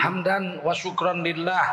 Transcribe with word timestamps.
hamdan 0.00 0.64
wa 0.64 0.72
syukran 0.72 1.20
lillah 1.20 1.66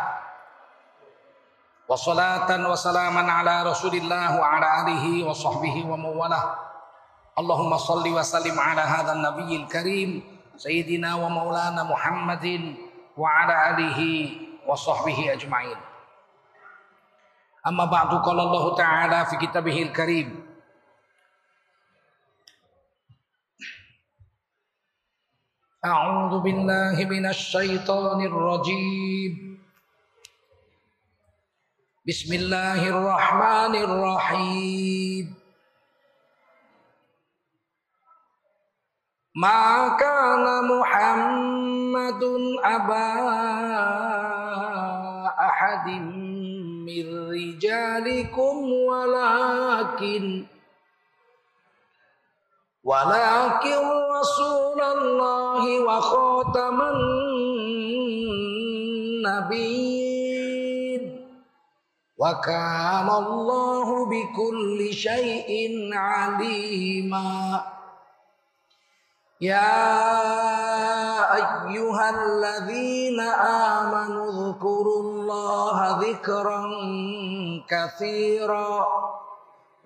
wa 1.88 1.96
salatan 1.96 2.68
wa 2.68 2.76
salaman 2.76 3.24
ala 3.24 3.64
rasulillah 3.64 4.36
wa 4.36 4.44
ala 4.60 4.84
alihi 4.84 5.24
wa 5.24 5.32
sahbihi 5.32 5.88
wa 5.88 5.96
mawalah 5.96 6.68
Allahumma 7.38 7.78
salli 7.78 8.10
wa 8.12 8.26
sallim 8.26 8.58
ala 8.58 8.82
hadha 8.82 9.14
nabiyil 9.14 9.70
karim 9.70 10.26
sayyidina 10.58 11.16
wa 11.22 11.30
maulana 11.30 11.86
muhammadin 11.86 12.76
wa 13.14 13.30
ala 13.30 13.78
alihi 13.78 14.42
wa 14.66 14.74
sahbihi 14.74 15.38
ajma'in 15.38 15.78
amma 17.64 17.86
ba'du 17.88 18.20
qala 18.26 18.42
Allah 18.44 18.66
ta'ala 18.74 19.20
fi 19.30 19.38
kitabihil 19.38 19.94
karim 19.94 20.47
أعوذ 25.86 26.42
بالله 26.42 27.06
من 27.06 27.26
الشيطان 27.26 28.26
الرجيم. 28.26 29.62
بسم 32.08 32.34
الله 32.34 32.90
الرحمن 32.90 33.74
الرحيم. 33.76 35.26
ما 39.38 39.94
كان 40.02 40.46
محمد 40.66 42.24
أبا 42.64 43.14
أحد 45.30 45.88
من 46.90 47.06
رجالكم 47.30 48.56
ولكن 48.74 50.46
ولكن 52.88 53.84
رسول 54.16 54.82
الله 54.82 55.64
وخاتم 55.84 56.82
النبيين. 59.28 59.88
وكان 62.18 63.10
الله 63.10 64.06
بكل 64.06 64.94
شيء 64.94 65.52
عليما. 65.94 67.62
يا 69.42 69.84
أيها 71.36 72.10
الذين 72.10 73.20
آمنوا 73.76 74.32
اذكروا 74.32 75.02
الله 75.04 76.00
ذكرا 76.02 76.62
كثيرا. 77.68 78.88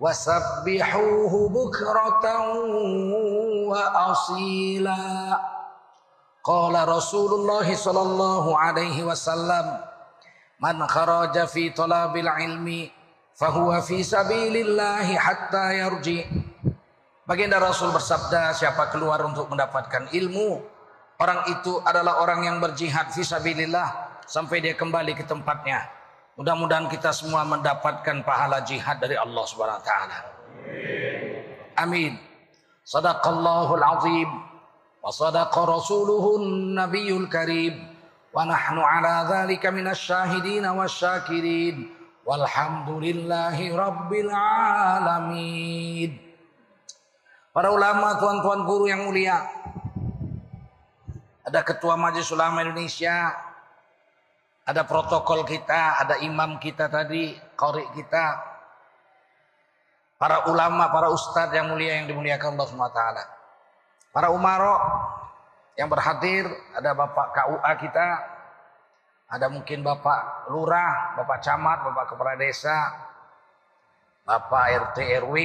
وسبحوه 0.01 1.33
بكرة 1.49 2.27
وأصيلا 3.69 5.07
قال 6.45 6.75
رسول 6.89 7.31
الله 7.41 7.67
صلى 7.75 8.03
الله 8.03 8.45
عليه 8.59 8.99
وسلم 9.05 9.67
من 10.61 10.87
خرج 10.87 11.45
في 11.45 11.71
طلب 11.71 12.17
العلم 12.17 12.89
فهو 13.37 13.81
في 13.81 14.03
سبيل 14.03 14.55
الله 14.57 15.07
حتى 15.19 15.65
يرجع 15.79 16.25
Baginda 17.27 17.59
Rasul 17.59 17.91
bersabda 17.91 18.55
siapa 18.55 18.87
keluar 18.95 19.19
untuk 19.27 19.51
mendapatkan 19.51 20.15
ilmu 20.15 20.63
orang 21.19 21.43
itu 21.51 21.83
adalah 21.83 22.23
orang 22.23 22.47
yang 22.47 22.63
berjihad 22.63 23.11
fisabilillah 23.11 24.23
sampai 24.31 24.63
dia 24.63 24.79
kembali 24.79 25.11
ke 25.19 25.27
tempatnya 25.27 25.91
Mudah-mudahan 26.40 26.88
kita 26.88 27.12
semua 27.12 27.44
mendapatkan 27.44 28.24
pahala 28.24 28.64
jihad 28.64 29.04
dari 29.04 29.20
Allah 29.20 29.44
Subhanahu 29.44 29.80
wa 29.80 29.86
taala. 29.86 30.20
Amin. 31.76 32.16
Sadaqallahul 32.88 33.84
azim 33.84 34.30
wa 35.02 35.12
sadaqa 35.12 35.68
rasuluhun 35.68 36.76
nabiyul 36.78 37.28
karim 37.28 37.78
wa 38.32 38.48
nahnu 38.48 38.80
ala 38.80 39.28
dzalika 39.28 39.70
minasy 39.76 40.12
syahidin 40.12 40.64
wasyakirin 40.64 41.92
walhamdulillahi 42.24 43.76
rabbil 43.76 44.32
alamin. 44.32 46.12
Para 47.52 47.68
ulama, 47.68 48.16
tuan-tuan 48.16 48.64
guru 48.64 48.88
yang 48.88 49.04
mulia. 49.12 49.44
Ada 51.44 51.68
ketua 51.68 52.00
Majelis 52.00 52.32
Ulama 52.32 52.64
Indonesia, 52.64 53.36
ada 54.72 54.88
protokol 54.88 55.44
kita, 55.44 56.00
ada 56.00 56.24
imam 56.24 56.56
kita 56.56 56.88
tadi, 56.88 57.36
qori 57.60 57.84
kita, 57.92 58.40
para 60.16 60.48
ulama, 60.48 60.88
para 60.88 61.12
ustadz 61.12 61.52
yang 61.52 61.68
mulia 61.68 62.00
yang 62.00 62.08
dimuliakan 62.08 62.56
Allah 62.56 62.68
SWT. 62.72 63.04
Para 64.16 64.32
umaro 64.32 64.80
yang 65.76 65.92
berhadir, 65.92 66.48
ada 66.72 66.96
bapak 66.96 67.28
KUA 67.36 67.72
kita, 67.84 68.08
ada 69.28 69.48
mungkin 69.52 69.84
bapak 69.84 70.48
lurah, 70.56 71.20
bapak 71.20 71.44
camat, 71.44 71.78
bapak 71.92 72.06
kepala 72.16 72.40
desa, 72.40 72.96
bapak 74.24 74.96
RT 74.96 74.98
RW, 75.20 75.36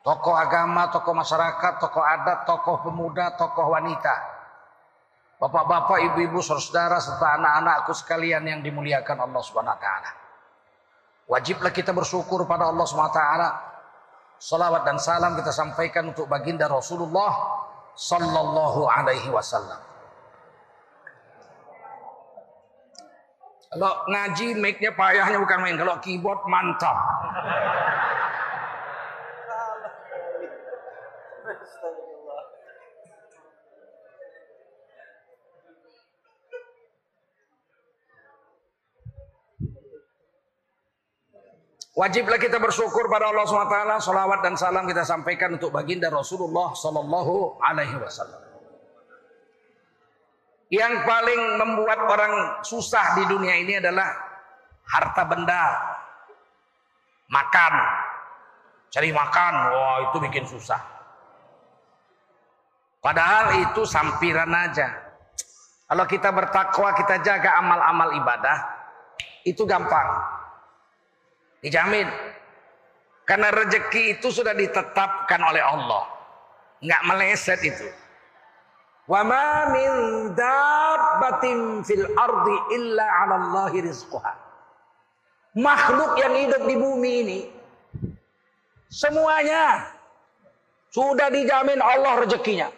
tokoh 0.00 0.32
agama, 0.32 0.88
tokoh 0.88 1.12
masyarakat, 1.12 1.72
tokoh 1.76 2.00
adat, 2.00 2.48
tokoh 2.48 2.88
pemuda, 2.88 3.36
tokoh 3.36 3.68
wanita. 3.68 4.33
Bapak-bapak, 5.44 6.00
ibu-ibu, 6.08 6.40
saudara 6.40 6.96
serta 6.96 7.36
anak-anakku 7.36 7.92
sekalian 7.92 8.48
yang 8.48 8.64
dimuliakan 8.64 9.28
Allah 9.28 9.44
Subhanahu 9.44 9.76
wa 9.76 9.82
taala. 9.82 10.10
Wajiblah 11.28 11.68
kita 11.68 11.92
bersyukur 11.92 12.48
pada 12.48 12.72
Allah 12.72 12.88
Subhanahu 12.88 13.12
wa 13.12 13.20
taala. 13.20 13.48
Salawat 14.40 14.88
dan 14.88 14.96
salam 14.96 15.36
kita 15.36 15.52
sampaikan 15.52 16.08
untuk 16.08 16.32
baginda 16.32 16.64
Rasulullah 16.64 17.60
sallallahu 17.92 18.88
alaihi 18.88 19.28
wasallam. 19.28 19.76
Kalau 23.68 23.92
ngaji 24.08 24.48
mic-nya 24.56 24.96
payahnya 24.96 25.44
bukan 25.44 25.58
main, 25.60 25.76
kalau 25.76 26.00
keyboard 26.00 26.40
mantap. 26.48 26.96
Wajiblah 41.94 42.42
kita 42.42 42.58
bersyukur 42.58 43.06
pada 43.06 43.30
Allah 43.30 43.46
SWT. 43.46 44.02
Salawat 44.02 44.42
dan 44.42 44.58
salam 44.58 44.82
kita 44.90 45.06
sampaikan 45.06 45.54
untuk 45.54 45.70
baginda 45.70 46.10
Rasulullah 46.10 46.74
Sallallahu 46.74 47.62
Alaihi 47.62 47.94
Wasallam. 48.02 48.42
Yang 50.74 50.94
paling 51.06 51.40
membuat 51.54 52.00
orang 52.10 52.32
susah 52.66 53.14
di 53.14 53.30
dunia 53.30 53.54
ini 53.62 53.78
adalah 53.78 54.10
harta 54.90 55.22
benda, 55.22 55.64
makan, 57.30 57.74
cari 58.90 59.14
makan. 59.14 59.54
Wah 59.70 59.98
itu 60.10 60.16
bikin 60.18 60.50
susah. 60.50 60.82
Padahal 62.98 63.70
itu 63.70 63.86
sampiran 63.86 64.50
aja. 64.50 64.98
Kalau 65.86 66.10
kita 66.10 66.34
bertakwa, 66.34 66.90
kita 66.98 67.22
jaga 67.22 67.54
amal-amal 67.62 68.18
ibadah, 68.18 68.58
itu 69.46 69.62
gampang. 69.62 70.33
Dijamin. 71.64 72.04
Karena 73.24 73.48
rezeki 73.48 74.20
itu 74.20 74.28
sudah 74.28 74.52
ditetapkan 74.52 75.40
oleh 75.40 75.64
Allah. 75.64 76.04
Nggak 76.84 77.02
meleset 77.08 77.60
itu. 77.64 77.88
Wa 79.08 79.24
ma 79.24 79.72
min 79.72 79.92
dabbatin 80.36 81.80
fil 81.88 82.04
ardi 82.04 82.56
illa 82.76 83.04
'ala 83.04 83.34
Allahi 83.40 83.80
rizquha. 83.80 84.32
Makhluk 85.56 86.20
yang 86.20 86.36
hidup 86.36 86.62
di 86.68 86.76
bumi 86.76 87.12
ini 87.24 87.40
semuanya 88.92 89.88
sudah 90.92 91.32
dijamin 91.32 91.80
Allah 91.80 92.28
rezekinya. 92.28 92.68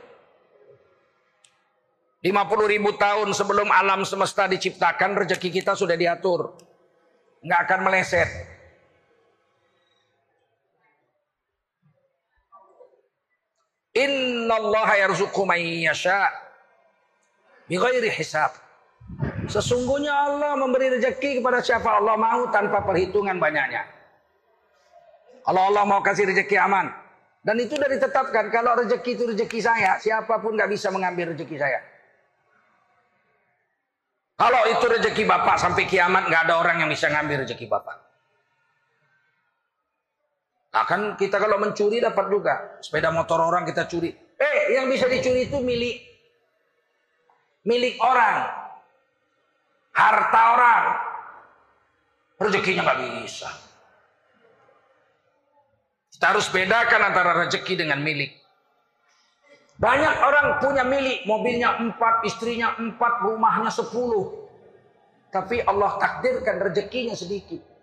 50 2.23 2.33
ribu 2.75 2.91
tahun 2.99 3.35
sebelum 3.35 3.71
alam 3.71 4.03
semesta 4.03 4.51
diciptakan 4.51 5.15
rezeki 5.27 5.51
kita 5.63 5.75
sudah 5.75 5.95
diatur. 5.95 6.55
Nggak 7.43 7.61
akan 7.71 7.81
meleset. 7.87 8.56
Innallaha 13.97 14.95
yarzuqu 15.09 15.43
man 15.49 15.57
yasha 15.57 16.29
bighairi 17.65 18.13
hisab. 18.13 18.53
Sesungguhnya 19.49 20.13
Allah 20.13 20.59
memberi 20.59 20.99
rezeki 20.99 21.41
kepada 21.41 21.65
siapa 21.65 21.97
Allah 21.97 22.19
mau 22.19 22.51
tanpa 22.53 22.85
perhitungan 22.85 23.41
banyaknya. 23.41 23.89
Kalau 25.47 25.63
Allah 25.73 25.85
mau 25.87 26.03
kasih 26.03 26.29
rezeki 26.29 26.59
aman. 26.59 26.91
Dan 27.47 27.63
itu 27.63 27.79
sudah 27.79 27.87
ditetapkan. 27.87 28.51
Kalau 28.51 28.75
rezeki 28.83 29.11
itu 29.15 29.25
rezeki 29.31 29.61
saya, 29.63 30.03
siapa 30.03 30.43
pun 30.43 30.59
nggak 30.59 30.67
bisa 30.67 30.91
mengambil 30.91 31.31
rezeki 31.31 31.57
saya. 31.63 31.79
Kalau 34.37 34.67
itu 34.69 34.85
rezeki 34.85 35.23
bapak 35.25 35.57
sampai 35.57 35.87
kiamat 35.87 36.27
nggak 36.29 36.43
ada 36.51 36.55
orang 36.59 36.83
yang 36.85 36.91
bisa 36.91 37.07
ngambil 37.09 37.47
rezeki 37.47 37.71
bapak. 37.71 37.97
Nah 40.77 40.85
kan 40.85 41.17
kita 41.17 41.41
kalau 41.41 41.57
mencuri 41.57 42.05
dapat 42.05 42.29
juga. 42.29 42.77
Sepeda 42.85 43.09
motor 43.09 43.41
orang 43.41 43.65
kita 43.65 43.89
curi. 43.89 44.13
Eh 44.37 44.77
yang 44.77 44.93
bisa 44.93 45.09
dicuri 45.09 45.49
itu 45.49 45.57
milik 45.65 46.05
milik 47.65 47.97
orang. 48.05 48.69
harta 49.97 50.43
orang. 50.53 50.85
Rezekinya 52.37 52.85
nggak 52.85 53.25
bisa. 53.25 53.49
Kita 56.13 56.37
harus 56.37 56.53
bedakan 56.53 57.01
antara 57.01 57.33
rezeki 57.49 57.81
dengan 57.81 58.05
milik. 58.05 58.37
Banyak 59.81 60.15
orang 60.21 60.47
punya 60.61 60.85
milik, 60.85 61.25
mobilnya 61.25 61.81
empat, 61.81 62.29
istrinya 62.29 62.77
empat, 62.77 63.25
rumahnya 63.25 63.73
sepuluh. 63.73 64.53
Tapi 65.33 65.65
Allah 65.65 65.97
takdirkan 65.97 66.61
rezekinya 66.61 67.17
sedikit. 67.17 67.76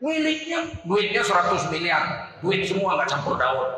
Miliknya, 0.00 0.64
duitnya 0.88 1.20
100 1.20 1.68
miliar. 1.68 2.32
Duit 2.40 2.64
semua 2.64 2.96
nggak 2.96 3.08
campur 3.12 3.36
daun. 3.36 3.68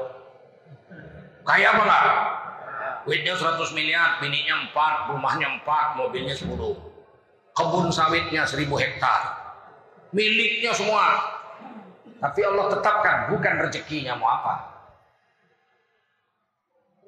Kaya 1.43 1.75
apa 1.75 1.83
nggak? 1.83 2.05
Duitnya 3.03 3.35
100 3.35 3.75
miliar, 3.75 4.23
bininya 4.23 4.71
empat, 4.71 5.11
rumahnya 5.11 5.59
empat, 5.59 5.99
mobilnya 5.99 6.39
sepuluh. 6.39 6.79
Kebun 7.59 7.91
sawitnya 7.91 8.47
seribu 8.47 8.79
hektar. 8.79 9.35
Miliknya 10.15 10.71
semua. 10.71 11.19
Tapi 12.23 12.41
Allah 12.47 12.71
tetapkan 12.71 13.35
bukan 13.35 13.55
rezekinya 13.59 14.15
mau 14.15 14.31
apa. 14.31 14.55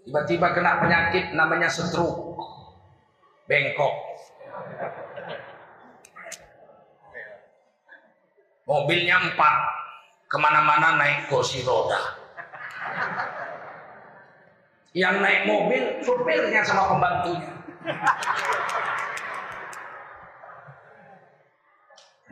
Tiba-tiba 0.05 0.52
kena 0.52 0.82
penyakit 0.82 1.32
namanya 1.38 1.70
stroke. 1.70 2.34
Bengkok. 3.46 3.94
Mobilnya 8.64 9.20
empat. 9.20 9.55
Ke 10.25 10.37
mana-mana 10.40 10.96
naik 10.99 11.28
kursi 11.31 11.62
roda. 11.62 12.00
Yang 14.96 15.16
naik 15.20 15.43
mobil 15.46 15.82
supirnya 16.02 16.64
sama 16.64 16.90
pembantunya. 16.90 17.50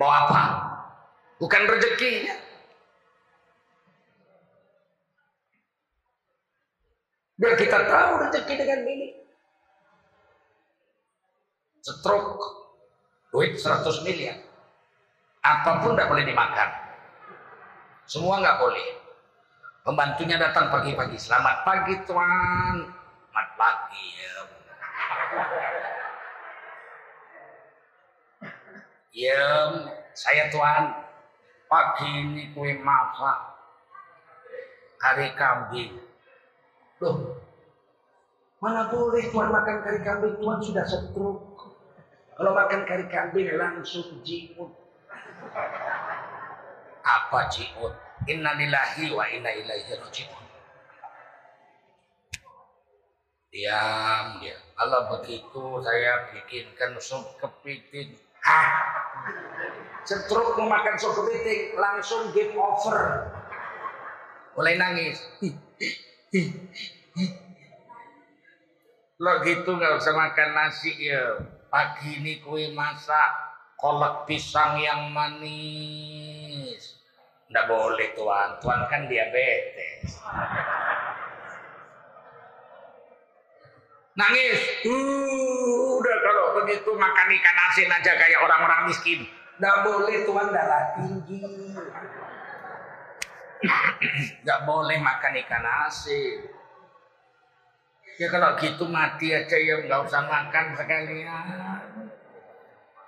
Mau 0.01 0.11
apa? 0.11 0.43
Bukan 1.39 1.63
rezekinya. 1.69 2.35
Biar 7.43 7.55
kita 7.59 7.79
tahu 7.87 8.11
rezeki 8.23 8.55
dengan 8.55 8.81
milik. 8.87 9.13
Stroke, 11.83 12.47
duit 13.35 13.59
100 13.59 14.07
miliar. 14.07 14.39
Apa 15.43 15.83
pun 15.83 15.99
tidak 15.99 16.07
boleh 16.07 16.23
dimakan. 16.23 16.69
Semua 18.07 18.39
nggak 18.39 18.59
boleh. 18.63 18.89
Pembantunya 19.83 20.39
datang 20.39 20.71
pagi-pagi. 20.71 21.19
Selamat 21.19 21.67
pagi 21.67 21.99
tuan. 22.07 22.87
Selamat 23.27 23.49
pagi 23.59 24.07
ya. 24.15 24.35
Ya, 29.13 29.45
saya 30.15 30.47
tuan. 30.55 30.95
Pagi 31.67 32.07
ini 32.07 32.55
kue 32.55 32.79
masak. 32.79 33.39
Hari 35.03 35.35
kambing 35.35 35.99
Loh, 37.03 37.43
mana 38.63 38.87
boleh 38.87 39.27
Tuhan 39.27 39.51
makan 39.51 39.83
kari 39.83 40.07
kambing, 40.07 40.39
Tuhan 40.39 40.59
sudah 40.63 40.87
setruk. 40.87 41.59
Kalau 42.39 42.55
makan 42.55 42.87
kari 42.87 43.11
kambing 43.11 43.59
langsung 43.59 44.23
jiut. 44.23 44.82
Apa 47.03 47.51
jiut? 47.51 47.95
Inna 48.31 48.55
lillahi 48.55 49.11
wa 49.11 49.27
inna 49.27 49.51
ilaihi 49.51 49.99
rajiun. 49.99 50.45
Diam 53.53 54.41
dia. 54.41 54.57
Kalau 54.79 55.13
begitu 55.13 55.65
saya 55.85 56.33
bikinkan 56.33 56.97
sup 57.03 57.37
kepiting. 57.37 58.17
Hah? 58.41 58.69
Setruk 60.09 60.57
mau 60.57 60.71
makan 60.71 60.95
sup 60.97 61.13
kepiting 61.19 61.77
langsung 61.77 62.33
game 62.33 62.57
over. 62.57 63.29
Mulai 64.57 64.81
nangis. 64.81 65.21
Lo 69.21 69.33
gitu 69.45 69.71
nggak 69.77 70.01
usah 70.01 70.15
makan 70.17 70.49
nasi 70.57 71.13
ya. 71.13 71.45
Pagi 71.69 72.21
ini 72.21 72.41
kue 72.45 72.73
masak 72.77 73.52
kolak 73.83 74.31
pisang 74.31 74.79
yang 74.79 75.11
manis. 75.11 77.03
Nggak 77.51 77.67
boleh 77.67 78.15
tuan, 78.15 78.55
tuan 78.63 78.87
kan 78.87 79.11
diabetes. 79.11 80.23
Nangis. 84.15 84.87
Uh, 84.87 85.99
udah 85.99 86.17
kalau 86.23 86.47
begitu 86.63 86.95
makan 86.95 87.29
ikan 87.43 87.59
asin 87.69 87.91
aja 87.91 88.13
kayak 88.15 88.39
orang-orang 88.39 88.87
miskin. 88.87 89.27
Nggak 89.59 89.77
boleh 89.83 90.17
tuan 90.31 90.47
darah 90.55 90.95
tinggi. 90.95 91.43
Nggak 94.47 94.61
boleh 94.63 94.99
makan 95.03 95.33
ikan 95.43 95.65
asin. 95.91 96.39
Ya 98.21 98.29
kalau 98.31 98.55
gitu 98.61 98.87
mati 98.87 99.35
aja 99.35 99.57
ya 99.59 99.83
nggak 99.83 100.07
usah 100.07 100.23
makan 100.29 100.77
sekalian. 100.79 101.92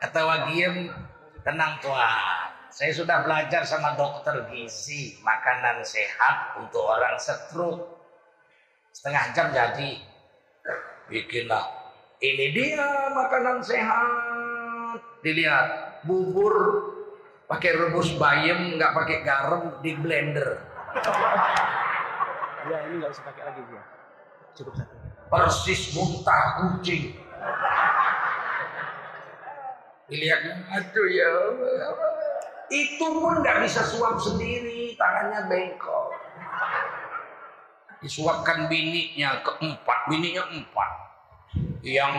Kata 0.05 0.21
Wagiem, 0.21 0.93
tenang 1.49 1.81
tuan. 1.81 2.53
Saya 2.69 2.93
sudah 2.93 3.25
belajar 3.25 3.65
sama 3.65 3.97
dokter 3.97 4.37
gizi 4.53 5.17
makanan 5.25 5.81
sehat 5.81 6.61
untuk 6.61 6.85
orang 6.85 7.17
stroke. 7.17 8.05
Setengah 8.93 9.33
jam 9.33 9.49
jadi. 9.49 10.05
Bikinlah. 11.09 11.65
Ini 12.21 12.53
dia 12.53 12.85
makanan 13.17 13.65
sehat. 13.65 15.01
Dilihat 15.25 16.05
bubur 16.05 16.53
pakai 17.49 17.73
rebus 17.73 18.13
bayam 18.21 18.77
nggak 18.77 18.93
pakai 18.93 19.25
garam 19.25 19.81
di 19.81 19.97
blender. 19.97 20.69
Ya 22.69 22.77
ini 22.93 23.01
nggak 23.01 23.09
usah 23.09 23.25
pakai 23.25 23.43
lagi 23.49 23.65
dia. 23.73 23.83
Cukup 24.53 24.77
satu. 24.77 24.95
Persis 25.33 25.97
muntah 25.97 26.61
kucing. 26.61 27.24
Dilihatnya, 30.05 30.61
aduh 30.69 31.09
ya 31.09 31.31
Itu 32.69 33.07
pun 33.21 33.41
nggak 33.41 33.65
bisa 33.65 33.81
suap 33.89 34.21
sendiri, 34.21 34.93
tangannya 35.01 35.49
bengkok. 35.49 36.13
Disuapkan 38.05 38.69
bininya 38.69 39.41
keempat, 39.41 39.99
bininya 40.13 40.45
empat. 40.53 40.91
Yang 41.81 42.13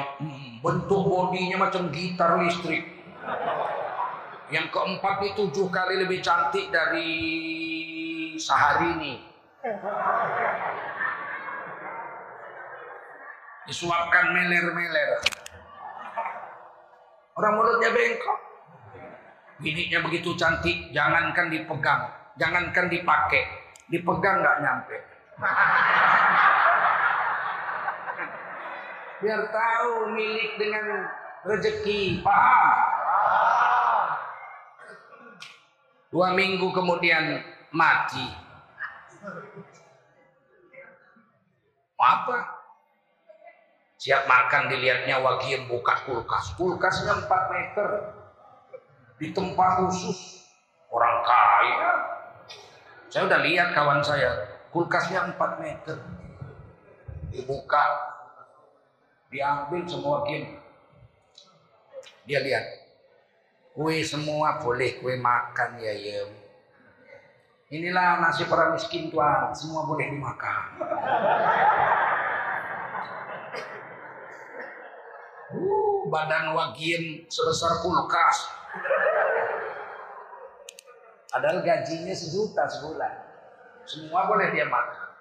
bentuk 0.66 1.02
bodinya 1.06 1.70
macam 1.70 1.94
gitar 1.94 2.42
listrik. 2.42 2.90
Yang 4.50 4.68
keempat 4.74 5.15
itu 5.25 5.50
tujuh 5.50 5.70
kali 5.70 6.06
lebih 6.06 6.22
cantik 6.25 6.70
dari 6.70 7.10
Saharini. 8.38 9.22
Disuapkan 13.65 14.34
meler-meler. 14.34 15.45
Orang 17.36 17.54
mulutnya 17.60 17.92
bengkok. 17.92 18.39
Bininya 19.60 20.00
begitu 20.08 20.36
cantik, 20.36 20.92
jangankan 20.92 21.48
dipegang, 21.51 22.12
jangankan 22.39 22.92
dipakai, 22.92 23.44
dipegang 23.88 24.44
nggak 24.44 24.60
nyampe. 24.63 24.98
Biar 29.24 29.42
tahu 29.51 30.12
milik 30.12 30.60
dengan 30.60 31.08
rezeki, 31.48 32.20
paham? 32.20 32.68
Dua 36.12 36.32
minggu 36.36 36.72
kemudian 36.72 37.44
mati. 37.75 38.27
Apa? 42.00 42.64
Siap 44.06 44.30
makan 44.30 44.70
dilihatnya 44.70 45.18
Wagiem 45.18 45.66
buka 45.66 46.06
kulkas. 46.06 46.54
Kulkasnya 46.54 47.26
4 47.26 47.54
meter. 47.58 47.90
Di 49.18 49.34
tempat 49.34 49.82
khusus. 49.82 50.46
Orang 50.94 51.26
kaya. 51.26 51.90
Saya 53.10 53.26
udah 53.26 53.42
lihat 53.42 53.74
kawan 53.74 54.06
saya. 54.06 54.62
Kulkasnya 54.70 55.34
4 55.34 55.58
meter. 55.58 55.98
Dibuka. 57.34 57.86
Diambil 59.34 59.82
semua 59.90 60.22
Wagiem. 60.22 60.62
Dia 62.30 62.46
lihat 62.46 62.86
Kue 63.76 64.00
semua 64.08 64.64
boleh 64.64 65.04
kue 65.04 65.20
makan 65.20 65.84
ya 65.84 65.92
Yem. 65.92 66.32
Inilah 67.76 68.24
nasi 68.24 68.48
orang 68.48 68.72
miskin 68.72 69.12
tuan, 69.12 69.52
semua 69.52 69.84
boleh 69.84 70.16
dimakan. 70.16 70.80
Uh, 75.52 75.96
badan 76.15 76.55
wagim 76.55 77.27
sebesar 77.27 77.84
kulkas. 77.84 78.48
Padahal 81.27 81.60
gajinya 81.60 82.15
sejuta 82.15 82.63
sebulan. 82.63 83.12
Semua 83.84 84.24
boleh 84.31 84.55
dia 84.55 84.63
makan. 84.72 85.12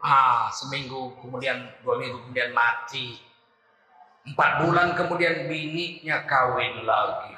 Ah, 0.00 0.48
seminggu 0.48 1.20
kemudian 1.20 1.68
dua 1.84 2.00
minggu 2.00 2.24
kemudian 2.24 2.56
mati. 2.56 3.20
Empat 4.24 4.64
bulan 4.64 4.96
kemudian 4.96 5.44
bininya 5.44 6.24
kawin 6.24 6.88
lagi. 6.88 7.36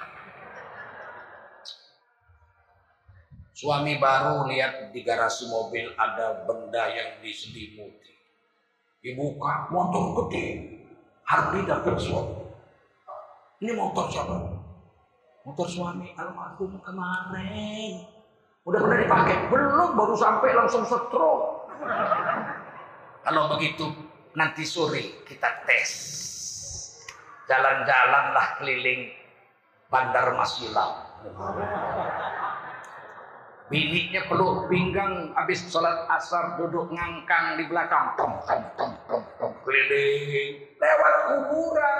Suami 3.50 3.98
baru 3.98 4.46
lihat 4.46 4.94
di 4.94 5.02
garasi 5.02 5.50
mobil 5.50 5.90
ada 5.98 6.46
benda 6.46 6.86
yang 6.86 7.18
diselimuti. 7.20 8.14
Dibuka 9.02 9.68
motor 9.74 10.24
gede. 10.24 10.79
Harley 11.30 11.62
Davidson. 11.62 12.26
Ini 13.62 13.70
motor 13.78 14.10
siapa? 14.10 14.34
Motor 15.46 15.68
suami 15.70 16.10
almarhum 16.18 16.82
kemarin. 16.82 18.02
Udah 18.66 18.82
pernah 18.82 18.98
dipakai? 18.98 19.46
Belum, 19.46 19.94
baru 19.94 20.18
sampai 20.18 20.50
langsung 20.58 20.82
stroke. 20.82 21.70
Kalau 23.24 23.46
begitu 23.54 23.86
nanti 24.34 24.66
sore 24.66 25.22
kita 25.22 25.46
tes. 25.70 25.90
Jalan-jalanlah 27.46 28.58
keliling 28.58 29.14
Bandar 29.86 30.34
Masilau. 30.34 30.98
Biniknya 33.70 34.26
peluk 34.26 34.66
pinggang 34.66 35.30
habis 35.38 35.62
sholat 35.70 36.10
asar 36.10 36.58
duduk 36.58 36.90
ngangkang 36.90 37.54
di 37.54 37.70
belakang. 37.70 38.18
Tom, 38.18 38.34
tom, 38.42 38.62
tom, 38.74 38.90
tom, 39.06 39.22
tom, 39.38 39.49
keliling. 39.64 40.52
Lewat 40.80 41.14
kuburan. 41.28 41.98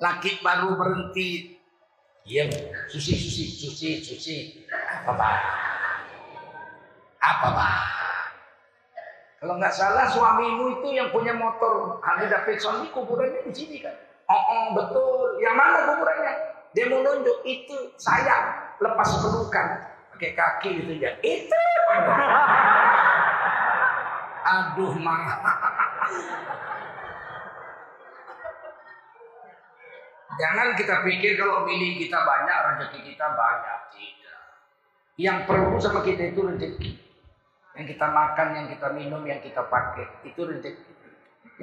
Laki 0.00 0.30
baru 0.40 0.80
berhenti. 0.80 1.60
Diam. 2.24 2.48
Susi, 2.88 3.16
susi, 3.16 3.44
susi, 3.52 3.90
susi. 4.00 4.36
Apa, 4.72 5.12
Pak? 5.12 5.36
Apa, 7.20 7.48
Pak? 7.52 7.74
Kalau 9.40 9.56
nggak 9.56 9.72
salah 9.72 10.04
suamimu 10.12 10.80
itu 10.80 11.00
yang 11.00 11.08
punya 11.08 11.32
motor 11.32 11.96
Harley 12.04 12.28
Davidson 12.28 12.84
ini 12.84 12.92
kuburannya 12.92 13.40
di 13.48 13.52
sini 13.56 13.76
kan? 13.80 13.96
Oh, 14.28 14.36
oh 14.36 14.66
betul. 14.76 15.40
Yang 15.40 15.56
mana 15.56 15.78
kuburannya? 15.88 16.32
Dia 16.76 16.84
mau 16.92 17.00
nunjuk 17.00 17.40
itu 17.48 17.76
saya 17.96 18.52
lepas 18.78 19.08
pelukan 19.24 19.89
pakai 20.20 20.36
kaki 20.36 20.70
gitu 20.84 20.92
ya. 21.00 21.16
Itu. 21.24 21.64
Aduh 24.44 24.92
mah. 25.00 25.40
Jangan 30.36 30.76
kita 30.76 31.00
pikir 31.08 31.40
kalau 31.40 31.64
milik 31.64 32.04
kita 32.04 32.20
banyak, 32.20 32.56
rezeki 32.68 33.00
kita 33.16 33.26
banyak. 33.32 33.78
Tidak. 33.96 34.40
Yang 35.16 35.38
perlu 35.48 35.80
sama 35.80 36.04
kita 36.04 36.36
itu 36.36 36.40
rezeki. 36.44 36.90
Yang 37.80 37.86
kita 37.96 38.06
makan, 38.12 38.48
yang 38.52 38.66
kita 38.68 38.88
minum, 38.92 39.24
yang 39.24 39.40
kita 39.40 39.64
pakai. 39.72 40.04
Itu 40.28 40.44
rezeki. 40.44 40.92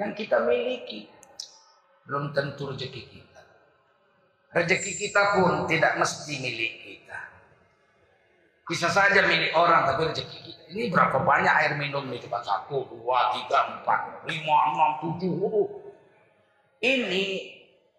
Yang 0.02 0.10
kita 0.18 0.42
miliki. 0.42 1.06
Belum 2.10 2.34
tentu 2.34 2.74
rezeki 2.74 3.02
kita. 3.06 3.42
Rezeki 4.50 4.92
kita 4.98 5.22
pun 5.38 5.70
tidak 5.70 5.94
mesti 5.98 6.34
milik 6.42 6.74
kita. 6.82 7.27
Bisa 8.68 8.92
saja 8.92 9.24
milik 9.24 9.56
orang, 9.56 9.88
tapi 9.88 10.12
rezeki 10.12 10.38
kita. 10.44 10.62
Ini 10.68 10.92
berapa 10.92 11.24
banyak 11.24 11.54
air 11.64 11.72
minum 11.80 12.04
nih 12.12 12.20
cepat 12.20 12.44
satu, 12.44 12.84
dua, 12.92 13.32
tiga, 13.32 13.80
empat, 13.80 14.28
lima, 14.28 14.56
enam, 14.68 14.90
tujuh. 15.00 15.64
Ini 16.84 17.24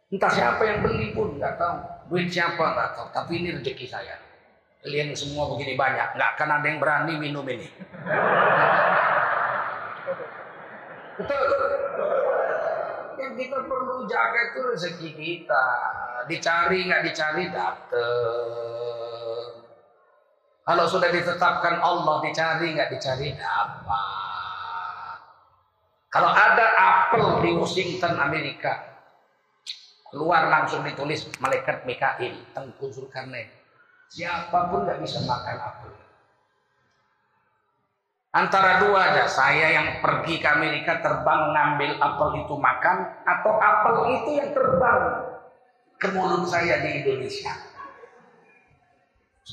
Entah 0.09 0.33
siapa 0.33 0.65
yang 0.65 0.81
beli 0.81 1.13
pun 1.13 1.37
nggak 1.37 1.61
tahu. 1.61 1.77
Duit 2.09 2.33
siapa 2.33 2.57
nggak 2.57 2.97
tahu. 2.97 3.13
Tapi 3.13 3.37
ini 3.37 3.53
rezeki 3.53 3.85
saya. 3.85 4.17
Kalian 4.81 5.13
semua 5.13 5.53
begini 5.53 5.77
banyak, 5.77 6.17
nggak 6.17 6.29
akan 6.33 6.49
ada 6.49 6.65
yang 6.65 6.81
berani 6.81 7.13
minum 7.21 7.45
ini. 7.45 7.69
Betul. 11.19 11.45
Yang 13.21 13.33
kita 13.37 13.57
perlu 13.69 14.09
jaga 14.09 14.39
itu 14.49 14.59
rezeki 14.73 15.09
kita. 15.13 15.65
Dicari 16.25 16.89
nggak 16.89 17.05
dicari 17.05 17.45
datang. 17.53 19.08
Kalau 20.69 20.85
sudah 20.85 21.09
ditetapkan 21.09 21.81
Allah 21.81 22.21
dicari 22.21 22.77
nggak 22.77 22.93
dicari 22.93 23.33
dapat. 23.33 25.17
Kalau 26.13 26.29
ada 26.29 26.65
apel 26.77 27.41
di 27.41 27.49
Washington 27.57 28.21
Amerika, 28.21 28.89
Keluar 30.09 30.49
langsung 30.49 30.81
ditulis 30.81 31.29
malaikat 31.37 31.85
Mikail, 31.85 32.33
Tengku 32.57 32.89
Zulkarnain. 32.89 33.45
Siapa 34.09 34.73
pun 34.73 34.89
nggak 34.89 35.05
bisa 35.05 35.21
makan 35.21 35.57
apel. 35.61 35.93
Antara 38.33 38.81
dua 38.81 39.13
aja, 39.13 39.25
saya 39.29 39.69
yang 39.73 40.01
pergi 40.01 40.41
ke 40.41 40.49
Amerika 40.49 40.97
terbang 41.01 41.53
ngambil 41.53 41.91
apel 42.01 42.29
itu 42.41 42.55
makan, 42.57 42.97
atau 43.25 43.53
apel 43.57 43.95
itu 44.17 44.29
yang 44.37 44.49
terbang 44.49 45.01
ke 46.01 46.07
mulut 46.13 46.45
saya 46.49 46.81
di 46.81 46.89
Indonesia. 47.05 47.53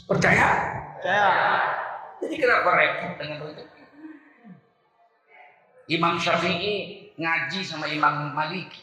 Percaya? 0.08 0.49
Percaya. 1.06 1.62
Jadi 2.18 2.34
kenapa 2.34 2.70
repot 2.75 3.14
dengan 3.14 3.46
itu? 3.46 3.62
Imam 5.86 6.18
Syafi'i 6.18 6.75
ngaji 7.14 7.62
sama 7.62 7.86
Imam 7.86 8.34
Maliki. 8.34 8.82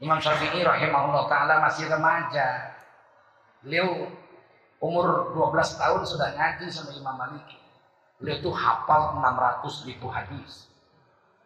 Imam 0.00 0.16
Syafi'i 0.16 0.64
rahimahullah 0.64 1.28
taala 1.28 1.60
masih 1.60 1.92
remaja. 1.92 2.72
Beliau 3.60 4.08
umur 4.80 5.36
12 5.36 5.76
tahun 5.76 6.00
sudah 6.08 6.32
ngaji 6.40 6.72
sama 6.72 6.96
Imam 6.96 7.12
Maliki. 7.12 7.60
Beliau 8.16 8.40
itu 8.40 8.50
hafal 8.56 9.20
600 9.20 9.92
ribu 9.92 10.08
hadis. 10.08 10.72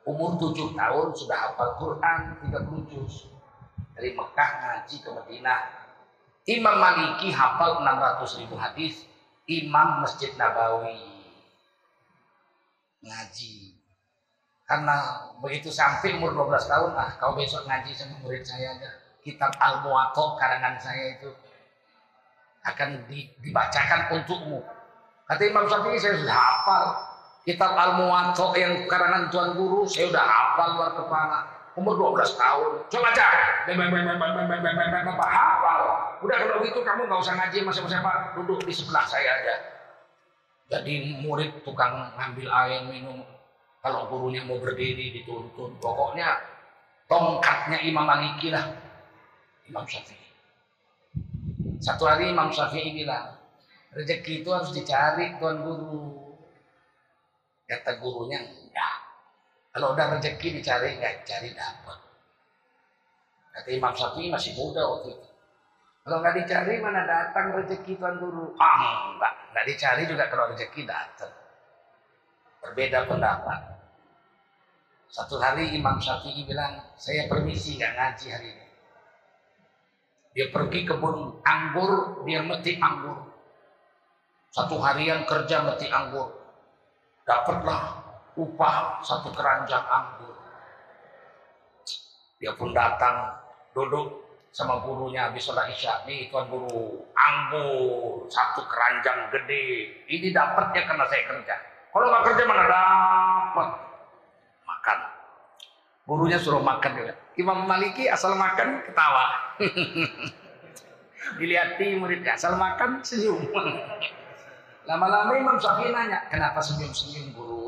Umur 0.07 0.38
7 0.38 0.71
tahun 0.71 1.19
sudah 1.19 1.50
hafal 1.50 1.83
Quran 1.83 2.21
30 2.47 2.90
juz. 2.95 3.26
Dari 3.99 4.14
Mekah 4.14 4.50
ngaji 4.54 4.97
ke 5.02 5.11
Madinah. 5.11 5.61
Imam 6.47 6.78
Maliki 6.78 7.35
hafal 7.35 7.83
600 7.83 8.38
ribu 8.38 8.54
hadis. 8.54 9.11
Imam 9.45 10.01
Masjid 10.01 10.33
Nabawi 10.41 10.97
ngaji 13.05 13.75
karena 14.65 14.97
begitu 15.45 15.69
sampai 15.69 16.17
umur 16.17 16.33
12 16.33 16.73
tahun, 16.73 16.91
ah 16.97 17.11
kau 17.21 17.37
besok 17.37 17.69
ngaji 17.69 17.93
sama 17.93 18.17
murid 18.25 18.41
saya 18.41 18.73
aja. 18.73 18.91
Kitab 19.21 19.53
Al-Muwatta 19.61 20.41
karangan 20.41 20.81
saya 20.81 21.21
itu 21.21 21.29
akan 22.65 23.05
dibacakan 23.09 24.01
untukmu. 24.17 24.65
Kata 25.29 25.43
Imam 25.45 25.69
Syafi'i 25.69 26.01
saya 26.01 26.17
sudah 26.17 26.37
hafal. 26.37 26.85
Kitab 27.45 27.77
Al-Muwatta 27.77 28.57
yang 28.57 28.89
karangan 28.89 29.29
Tuan 29.29 29.53
Guru 29.53 29.85
saya 29.85 30.09
sudah 30.09 30.25
hafal 30.25 30.69
luar 30.81 30.93
kepala. 30.97 31.39
Umur 31.75 31.95
12 32.14 32.38
tahun. 32.38 32.71
Coba 32.87 33.09
aja. 33.11 33.28
Hafal. 35.26 35.83
Udah 36.23 36.37
kalau 36.38 36.62
gitu 36.62 36.81
kamu 36.87 37.11
nggak 37.11 37.21
usah 37.21 37.35
ngaji 37.35 37.59
sama 37.66 37.88
siapa 37.90 38.12
duduk 38.38 38.62
di 38.62 38.73
sebelah 38.73 39.02
saya 39.02 39.31
aja. 39.43 39.54
Jadi 40.71 41.21
murid 41.21 41.61
tukang 41.66 42.14
ngambil 42.14 42.49
air 42.49 42.87
minum 42.88 43.21
kalau 43.85 44.09
gurunya 44.09 44.40
mau 44.49 44.57
berdiri 44.57 45.12
dituntun, 45.12 45.76
pokoknya 45.76 46.40
tongkatnya 47.04 47.85
Imam 47.85 48.09
Maliki 48.09 48.49
lah. 48.49 48.64
Imam 49.69 49.85
Syafi'i. 49.85 50.25
Satu 51.85 52.09
hari 52.09 52.33
Imam 52.33 52.49
Syafi'i 52.49 52.97
bilang, 52.97 53.37
rezeki 53.93 54.40
itu 54.40 54.49
harus 54.49 54.73
dicari 54.73 55.37
tuan 55.37 55.61
guru. 55.61 56.16
Kata 57.69 58.00
gurunya. 58.00 58.40
Kalau 59.75 59.90
udah 59.90 60.07
rezeki 60.14 60.62
dicari, 60.62 60.95
enggak 60.95 61.26
cari 61.26 61.50
dapat. 61.50 61.99
Kata 63.59 63.71
Imam 63.75 63.90
Syafi'i 63.90 64.31
masih 64.31 64.54
muda 64.54 64.87
waktu 64.87 65.19
itu. 65.19 65.28
Kalau 66.07 66.23
nggak 66.23 66.37
dicari 66.38 66.78
mana 66.78 67.02
datang 67.02 67.59
rezeki 67.59 67.99
tuan 67.99 68.23
guru? 68.23 68.54
Ah, 68.62 69.11
enggak. 69.11 69.35
Nggak 69.50 69.66
dicari 69.66 70.02
juga 70.07 70.31
kalau 70.31 70.54
rezeki 70.54 70.83
datang. 70.87 71.33
Berbeda 72.62 73.02
pendapat. 73.11 73.61
Satu 75.11 75.43
hari 75.43 75.75
Imam 75.75 75.99
Syafi'i 75.99 76.47
bilang, 76.47 76.78
saya 76.95 77.26
permisi 77.26 77.75
nggak 77.75 77.95
ngaji 77.99 78.26
hari 78.31 78.49
ini. 78.54 78.66
Dia 80.35 80.50
pergi 80.50 80.83
kebun 80.83 81.38
anggur, 81.47 82.23
dia 82.26 82.43
metik 82.43 82.83
anggur. 82.83 83.31
Satu 84.50 84.78
harian 84.83 85.23
kerja 85.26 85.62
metik 85.66 85.95
anggur. 85.95 86.31
Dapatlah 87.23 87.94
upah 88.35 89.00
satu 89.03 89.31
keranjang 89.31 89.85
anggur. 89.87 90.35
Dia 92.43 92.53
pun 92.59 92.75
datang, 92.75 93.41
duduk 93.73 94.25
sama 94.55 94.83
gurunya 94.87 95.31
habis 95.31 95.47
sholat 95.47 95.71
isya. 95.71 96.07
Nih 96.07 96.31
tuan 96.31 96.47
guru, 96.50 97.03
anggur, 97.14 98.26
satu 98.31 98.62
keranjang 98.67 99.31
gede. 99.35 99.91
Ini 100.07 100.31
dapatnya 100.31 100.83
karena 100.87 101.05
saya 101.11 101.23
kerja. 101.26 101.55
Kalau 101.95 102.07
nggak 102.11 102.25
kerja 102.26 102.43
mana 102.47 102.64
dapat 102.67 103.69
makan. 104.67 104.99
Gurunya 106.05 106.38
suruh 106.38 106.62
makan. 106.62 107.14
Imam 107.35 107.67
Maliki 107.67 108.11
asal 108.11 108.35
makan 108.38 108.83
ketawa. 108.87 109.57
Dilihati 111.41 111.97
muridnya 111.97 112.37
asal 112.37 112.55
makan 112.61 113.00
senyum. 113.00 113.41
Lama-lama 114.88 115.33
Imam 115.41 115.57
Syafi'i 115.57 115.88
nanya, 115.88 116.29
kenapa 116.29 116.61
senyum-senyum 116.61 117.33
guru? 117.33 117.63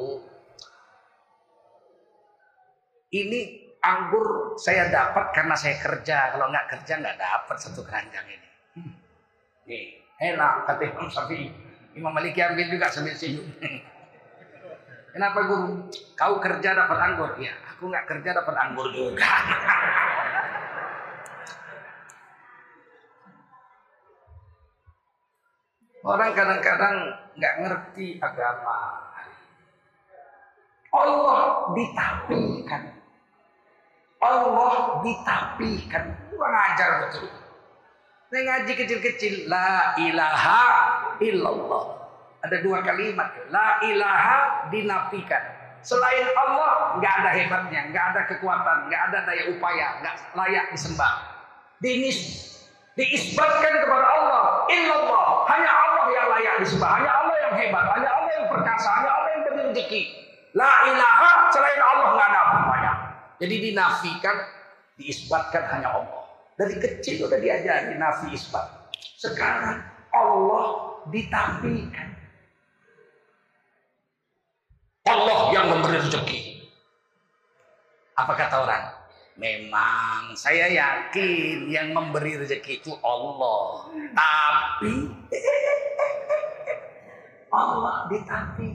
Ini 3.25 3.41
anggur 3.81 4.59
saya 4.59 4.91
dapat 4.91 5.33
karena 5.33 5.55
saya 5.57 5.79
kerja. 5.81 6.37
Kalau 6.37 6.51
nggak 6.53 6.67
kerja 6.77 7.01
nggak 7.01 7.17
dapat 7.17 7.57
satu 7.57 7.81
keranjang 7.87 8.27
ini. 8.29 8.49
Nih, 9.67 9.99
enak 10.21 10.67
kata 10.69 10.83
Imam 10.85 11.09
Syafi'i. 11.09 11.49
Imam 11.97 12.13
Maliki 12.13 12.45
ambil 12.45 12.69
juga 12.69 12.93
senyum. 12.93 13.49
Kenapa 15.17 15.49
guru? 15.49 15.89
Kau 16.13 16.37
kerja 16.37 16.77
dapat 16.77 16.99
anggur? 17.01 17.41
Ya, 17.41 17.57
aku 17.73 17.89
nggak 17.89 18.05
kerja 18.05 18.37
dapat 18.37 18.53
anggur 18.53 18.93
juga. 18.93 19.25
Orang 26.07 26.37
kadang-kadang 26.39 26.97
nggak 27.35 27.55
ngerti 27.65 28.23
agama. 28.23 29.09
Allah 30.95 31.67
ditapikan. 31.75 32.96
Allah 34.27 34.75
ditapikan. 35.07 36.05
Kurang 36.35 36.57
ajar 36.75 36.91
betul. 37.07 37.31
Saya 38.27 38.43
ngaji 38.43 38.73
kecil-kecil. 38.75 39.35
La 39.47 39.95
ilaha 40.03 40.65
illallah. 41.23 41.85
Ada 42.43 42.57
dua 42.63 42.83
kalimat. 42.83 43.31
La 43.55 43.79
ilaha 43.87 44.69
dinafikan. 44.75 45.43
Selain 45.87 46.27
Allah 46.35 46.99
nggak 46.99 47.15
ada 47.23 47.31
hebatnya, 47.31 47.81
nggak 47.95 48.05
ada 48.11 48.21
kekuatan, 48.27 48.91
nggak 48.91 49.03
ada 49.07 49.19
daya 49.23 49.55
upaya, 49.55 50.03
nggak 50.03 50.15
layak 50.35 50.67
disembah. 50.75 51.23
Dinis, 51.79 52.19
diisbatkan 52.99 53.87
kepada 53.87 54.07
Allah. 54.11 54.67
Illallah. 54.67 55.47
Hanya 55.47 55.71
Allah 55.71 56.05
yang 56.11 56.27
layak 56.35 56.55
disembah. 56.67 56.91
Hanya 56.99 57.13
Allah 57.23 57.37
yang 57.39 57.55
hebat. 57.55 57.85
Hanya 57.95 58.11
Allah 58.11 58.33
yang 58.35 58.47
perkasa. 58.51 58.89
Hanya 58.99 59.11
Allah 59.15 59.31
yang 59.31 59.43
beri 59.47 59.61
rezeki. 59.71 60.03
La 60.59 60.73
ilaha 60.91 61.31
selain 61.55 61.79
Allah 61.79 62.09
nggak 62.19 62.29
ada 62.35 62.41
apa-apanya. 62.43 62.93
Jadi 63.37 63.71
dinafikan, 63.71 64.37
diisbatkan 64.97 65.65
hanya 65.77 65.89
Allah. 65.93 66.25
Dari 66.57 66.81
kecil 66.81 67.29
udah 67.29 67.37
diajari 67.37 68.01
nafi 68.01 68.33
isbat. 68.33 68.65
Sekarang 69.21 69.85
Allah 70.09 70.67
ditafikan. 71.13 72.17
Allah 75.07 75.39
yang 75.53 75.69
memberi 75.69 76.01
rezeki. 76.01 76.41
Apa 78.17 78.33
kata 78.33 78.65
orang? 78.65 78.85
Memang 79.37 80.33
saya 80.33 80.73
yakin 80.73 81.69
yang 81.69 81.93
memberi 81.93 82.41
rezeki 82.41 82.81
itu 82.81 82.97
Allah. 83.05 83.93
Tapi 84.17 85.13
Allah 87.53 88.09
ditapi. 88.09 88.69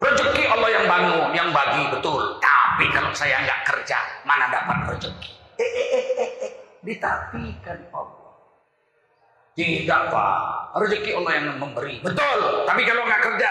Rezeki 0.00 0.42
Allah 0.48 0.68
yang 0.72 0.84
bangun, 0.88 1.28
yang 1.36 1.48
bagi 1.52 1.92
betul. 1.92 2.40
Tapi 2.40 2.63
kalau 2.90 3.10
saya 3.14 3.42
nggak 3.46 3.60
kerja, 3.62 3.98
mana 4.26 4.50
dapat 4.50 4.78
rezeki? 4.94 5.30
Eh, 5.58 5.62
eh, 5.62 5.88
eh, 5.94 6.06
eh, 6.18 6.30
eh. 6.50 6.52
Ditapikan 6.82 7.78
Allah. 7.94 8.34
Tidak 9.54 10.02
pak, 10.10 10.38
rezeki 10.82 11.10
Allah 11.14 11.32
yang 11.38 11.46
memberi. 11.62 12.02
Betul, 12.02 12.66
tapi 12.66 12.82
kalau 12.82 13.06
nggak 13.06 13.22
kerja, 13.22 13.50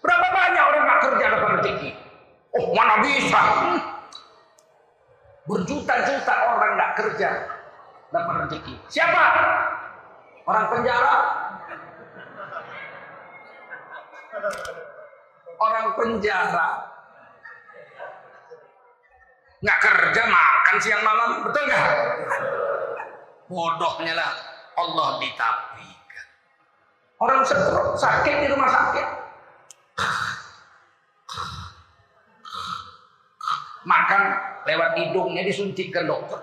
berapa 0.00 0.26
banyak 0.32 0.64
orang 0.64 0.82
nggak 0.88 1.00
kerja 1.04 1.24
dapat 1.36 1.50
rezeki? 1.60 1.90
Oh 2.56 2.72
mana 2.72 3.04
bisa? 3.04 3.42
Hmm. 3.44 3.78
Berjuta-juta 5.44 6.34
orang 6.48 6.70
nggak 6.80 6.92
kerja 6.96 7.28
dapat 8.08 8.34
rezeki. 8.48 8.74
Siapa? 8.88 9.22
Orang 10.48 10.64
penjara? 10.72 11.14
Orang 15.60 15.86
penjara. 15.92 16.68
Nggak 19.58 19.78
kerja 19.82 20.22
makan 20.30 20.76
siang 20.78 21.02
malam, 21.02 21.30
betul 21.42 21.62
nggak? 21.66 21.86
Bodohnya 23.50 24.14
lah 24.14 24.30
Allah 24.78 25.18
ditapikan. 25.18 26.26
Orang 27.18 27.42
stroke 27.42 27.98
sakit 27.98 28.34
di 28.44 28.46
rumah 28.54 28.70
sakit. 28.70 29.06
Makan 33.82 34.22
lewat 34.68 34.90
hidungnya 35.00 35.42
disuntikkan 35.42 36.06
dokter. 36.06 36.38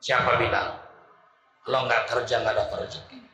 Siapa 0.00 0.40
bilang? 0.40 0.80
Kalau 1.68 1.84
nggak 1.84 2.08
kerja 2.08 2.40
nggak 2.40 2.56
dapat 2.56 2.88
rezeki. 2.88 3.27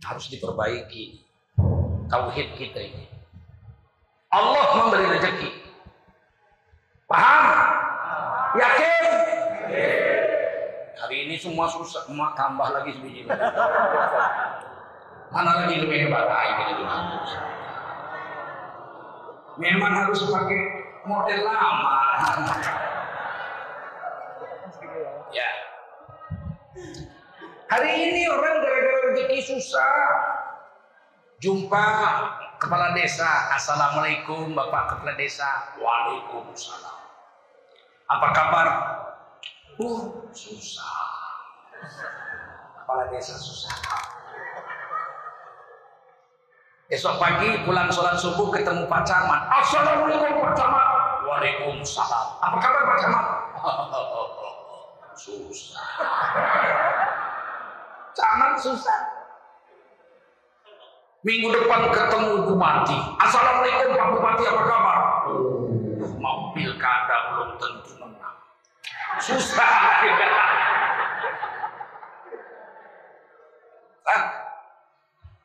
Harus 0.00 0.26
diperbaiki 0.32 1.20
tauhid 2.10 2.48
kita 2.58 2.80
ini. 2.80 3.04
Allah 4.30 4.66
memberi 4.78 5.06
rezeki. 5.18 5.50
Paham? 7.10 7.44
Yakin? 8.54 9.04
Hari 11.00 11.16
ini 11.26 11.34
semua 11.38 11.66
susah, 11.66 12.06
semua 12.06 12.30
tambah 12.38 12.70
lagi 12.70 12.94
sebiji. 12.94 13.26
Mana 15.30 15.50
lagi 15.62 15.82
lebih 15.82 16.06
hebat? 16.06 16.26
Ah. 16.26 17.10
Memang 19.58 19.92
harus 20.06 20.22
pakai 20.26 20.62
model 21.06 21.40
lama. 21.46 21.98
ya. 25.34 25.50
Hari 27.70 27.90
ini 27.90 28.22
orang 28.26 28.56
gara-gara 28.62 28.99
rezeki 29.10 29.38
susah. 29.42 29.94
Jumpa 31.40 31.84
kepala 32.60 32.92
desa, 32.92 33.48
Assalamualaikum 33.56 34.52
Bapak 34.52 34.92
Kepala 34.96 35.16
Desa. 35.16 35.72
Waalaikumsalam. 35.80 36.96
Apa 38.10 38.28
kabar? 38.36 38.66
Uh, 39.80 40.28
susah. 40.36 41.00
Kepala 42.84 43.08
desa 43.08 43.40
susah. 43.40 43.72
Esok 46.90 47.22
pagi 47.22 47.64
pulang 47.64 47.88
sholat 47.88 48.18
subuh 48.18 48.50
ketemu 48.52 48.84
Pak 48.90 49.06
Camat. 49.08 49.46
Assalamualaikum 49.64 50.44
Pak 50.44 50.54
Camat. 50.58 50.88
Waalaikumsalam. 51.24 52.26
Apa 52.44 52.56
kabar 52.60 52.82
Pak 52.84 52.98
Camat? 53.00 53.26
susah. 55.16 56.89
Camat 58.20 58.52
susah. 58.60 59.00
Minggu 61.24 61.48
depan 61.52 61.88
ketemu 61.88 62.48
Bupati. 62.48 62.96
Assalamualaikum 63.16 63.96
Pak 63.96 64.08
Bupati 64.12 64.44
apa 64.44 64.62
kabar? 64.64 64.98
Oh, 65.28 65.68
mau 66.20 66.52
pilkada 66.52 67.16
belum 67.32 67.50
tentu 67.56 67.92
menang. 67.96 68.36
Susah. 69.20 69.72
Ah, 74.10 74.26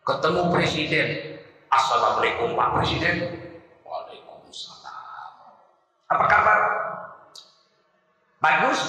ketemu 0.01 0.49
presiden. 0.49 1.37
Assalamualaikum 1.69 2.57
Pak 2.57 2.81
Presiden. 2.81 3.29
Waalaikumsalam. 3.85 5.29
Apa 6.09 6.25
kabar? 6.25 6.59
Bagus? 8.41 8.81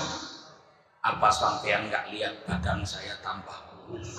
Apa 1.05 1.29
sampean 1.29 1.93
nggak 1.93 2.09
lihat 2.09 2.41
badan 2.49 2.81
saya 2.89 3.21
tambah 3.21 3.67
kurus? 3.87 4.19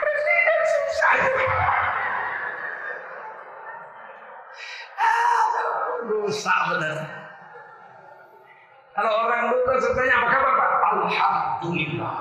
Presiden 0.00 0.60
susah. 0.64 1.12
Rusak 6.02 6.60
benar. 6.74 6.98
Kalau 8.92 9.12
orang 9.24 9.48
dulu 9.48 9.72
ceritanya 9.80 10.14
apa 10.20 10.28
kabar 10.28 10.54
Pak? 10.58 10.70
Alhamdulillah. 10.92 12.18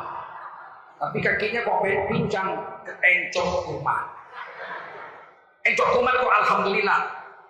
Tapi 1.01 1.17
kakinya 1.19 1.65
kok 1.65 1.81
pincang 1.83 2.47
ke 2.85 2.93
encok 3.01 3.67
kumat. 3.67 4.05
Encok 5.65 5.87
kumat 5.97 6.13
kok 6.15 6.35
alhamdulillah. 6.45 7.01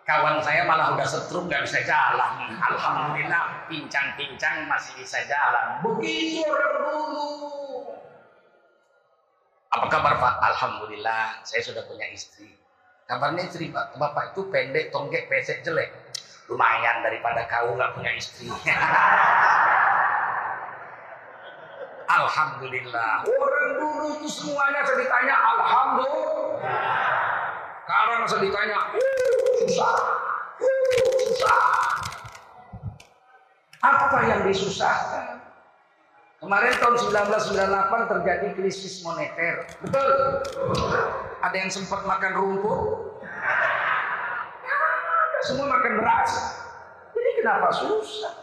Kawan 0.02 0.42
saya 0.42 0.66
malah 0.66 0.98
udah 0.98 1.06
setrum 1.06 1.46
nggak 1.46 1.62
bisa 1.68 1.86
jalan. 1.86 2.58
Alhamdulillah 2.58 3.70
pincang-pincang 3.70 4.66
masih 4.66 4.98
bisa 4.98 5.22
jalan. 5.30 5.78
Begitu 5.86 6.42
orang 6.48 6.76
dulu. 6.82 7.71
Apa 9.72 9.88
kabar 9.88 10.20
Pak? 10.20 10.36
Alhamdulillah 10.52 11.48
saya 11.48 11.64
sudah 11.64 11.88
punya 11.88 12.04
istri. 12.12 12.52
Kabarnya 13.08 13.48
istri 13.48 13.72
Pak, 13.72 13.96
Bapak 13.96 14.36
itu 14.36 14.52
pendek, 14.52 14.92
tonggek, 14.92 15.32
pesek, 15.32 15.64
jelek. 15.64 15.88
Lumayan 16.52 17.00
daripada 17.00 17.48
kau 17.48 17.72
nggak 17.80 17.96
punya 17.96 18.12
istri. 18.12 18.52
Alhamdulillah. 22.12 23.24
Orang 23.24 23.70
dulu 23.80 24.20
itu 24.20 24.28
semuanya 24.28 24.84
saya 24.84 25.00
ditanya 25.00 25.36
Alhamdulillah. 25.40 26.60
Sekarang 27.88 28.28
saya 28.28 28.44
ditanya, 28.44 28.80
"Uh, 28.92 29.36
susah, 29.64 29.96
uh, 30.60 30.96
susah. 31.32 31.64
Apa 33.80 34.20
yang 34.28 34.44
disusahkan? 34.44 35.31
Kemarin 36.42 36.74
tahun 36.82 36.96
1998 36.98 38.12
terjadi 38.18 38.48
krisis 38.58 39.06
moneter. 39.06 39.62
Betul? 39.86 40.10
Ada 41.38 41.54
yang 41.54 41.70
sempat 41.70 42.02
makan 42.10 42.34
rumput? 42.34 42.80
Semua 45.46 45.70
makan 45.70 46.02
beras. 46.02 46.32
Jadi 47.14 47.32
kenapa 47.46 47.70
susah? 47.70 48.34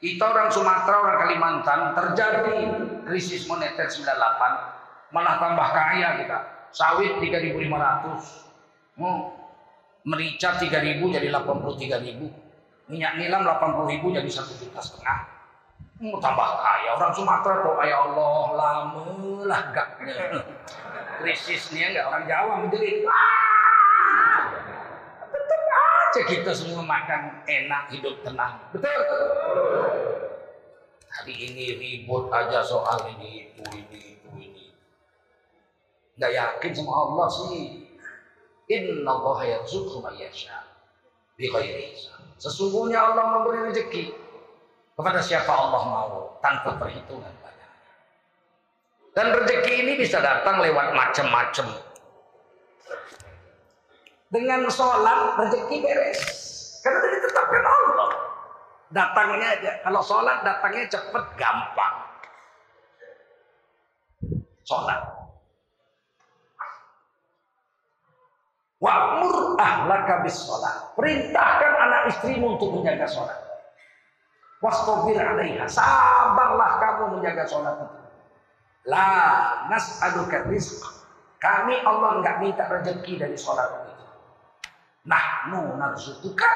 Kita 0.00 0.24
orang 0.24 0.48
Sumatera, 0.48 0.96
orang 1.04 1.18
Kalimantan 1.28 1.80
terjadi 1.92 2.56
krisis 3.04 3.44
moneter 3.44 3.92
98 3.92 5.12
malah 5.12 5.36
tambah 5.36 5.68
kaya 5.68 6.24
kita. 6.24 6.38
Sawit 6.72 7.20
3.500. 7.20 8.96
Hmm. 8.96 9.20
Merica 10.08 10.56
3.000 10.56 10.96
jadi 11.12 11.28
83.000. 11.28 12.88
Minyak 12.88 13.12
nilam 13.20 13.44
80.000 13.44 14.00
jadi 14.00 14.30
1 14.32 14.60
juta 14.64 14.80
setengah. 14.80 15.41
Mau 16.02 16.18
tambah 16.18 16.58
kaya? 16.58 16.98
Orang 16.98 17.14
Sumatera 17.14 17.62
tuh 17.62 17.78
ya 17.86 17.94
Allah. 18.02 18.42
Lama 18.58 19.06
lah 19.46 19.62
gak. 19.70 20.02
Krisisnya 21.22 21.94
nggak 21.94 22.06
orang 22.10 22.24
Jawa 22.26 22.52
menjerit 22.58 23.06
tetap 25.32 25.60
aja 25.62 26.20
kita 26.26 26.50
semua 26.50 26.82
makan 26.82 27.46
enak 27.46 27.86
hidup 27.94 28.18
tenang. 28.26 28.58
Betul? 28.74 28.90
Hari 31.06 31.34
ini 31.38 31.78
ribut 31.78 32.26
aja 32.34 32.66
soal 32.66 33.06
ini 33.14 33.46
itu 33.46 33.62
ini 33.70 34.18
itu 34.18 34.28
ini. 34.34 34.64
Nggak 36.18 36.32
yakin 36.34 36.72
sama 36.74 36.92
Allah 36.92 37.26
sih. 37.30 37.86
Inna 38.66 39.06
Allah 39.06 39.38
yarzuqu 39.54 40.02
man 40.02 40.18
yasha. 40.18 40.66
Bi 41.38 41.46
ghairi 41.46 41.94
Sesungguhnya 42.42 42.98
Allah 42.98 43.38
memberi 43.38 43.70
rezeki 43.70 44.21
kepada 44.92 45.20
siapa 45.24 45.48
Allah 45.48 45.82
mau 45.82 46.10
tanpa 46.44 46.76
perhitungan 46.76 47.32
banyak. 47.40 47.70
Dan 49.16 49.26
rezeki 49.32 49.72
ini 49.84 49.92
bisa 50.00 50.20
datang 50.20 50.60
lewat 50.60 50.92
macam-macam. 50.92 51.66
Dengan 54.32 54.64
sholat 54.72 55.36
rezeki 55.36 55.76
beres. 55.84 56.20
Karena 56.80 56.98
tadi 57.04 57.16
tetapkan 57.20 57.64
Allah. 57.64 58.10
Datangnya 58.92 59.48
aja. 59.60 59.72
Kalau 59.84 60.00
sholat 60.00 60.40
datangnya 60.40 60.84
cepat 60.88 61.24
gampang. 61.36 61.96
Sholat. 64.64 65.00
Wa'mur 68.80 69.60
ahlaka 69.60 70.24
bis 70.24 70.42
sholat. 70.42 70.96
Perintahkan 70.96 71.72
anak 71.76 72.02
istrimu 72.16 72.56
untuk 72.56 72.80
menjaga 72.80 73.06
sholat. 73.06 73.41
Wastabir 74.62 75.18
alaiha. 75.18 75.66
Sabarlah 75.66 76.78
kamu 76.78 77.18
menjaga 77.18 77.44
sholat 77.50 77.82
itu. 77.82 77.98
La 78.86 79.10
nas'aluka 79.66 80.46
rizq. 80.46 80.86
Kami 81.42 81.82
Allah 81.82 82.22
nggak 82.22 82.36
minta 82.38 82.70
rezeki 82.70 83.18
dari 83.18 83.34
sholat 83.34 83.90
itu. 83.90 84.06
Nahnu 85.10 85.74
narzutuka 85.74 86.46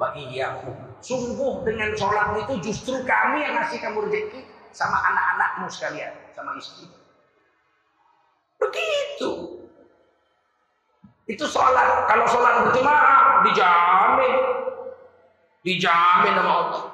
wa 0.00 0.16
iyyakum. 0.16 0.72
Sungguh 1.04 1.60
dengan 1.68 1.92
sholat 1.92 2.32
itu 2.40 2.72
justru 2.72 3.04
kami 3.04 3.44
yang 3.44 3.60
ngasih 3.60 3.76
kamu 3.76 4.08
rezeki 4.08 4.40
sama 4.72 5.04
anak-anakmu 5.04 5.68
sekalian, 5.68 6.16
sama 6.32 6.56
istri. 6.56 6.88
Begitu. 8.56 9.60
Itu 11.28 11.44
sholat. 11.44 12.08
Kalau 12.08 12.24
sholat 12.24 12.64
berjemaah 12.64 13.44
dijamin, 13.44 14.34
dijamin 15.60 16.32
sama 16.40 16.52
Allah. 16.56 16.93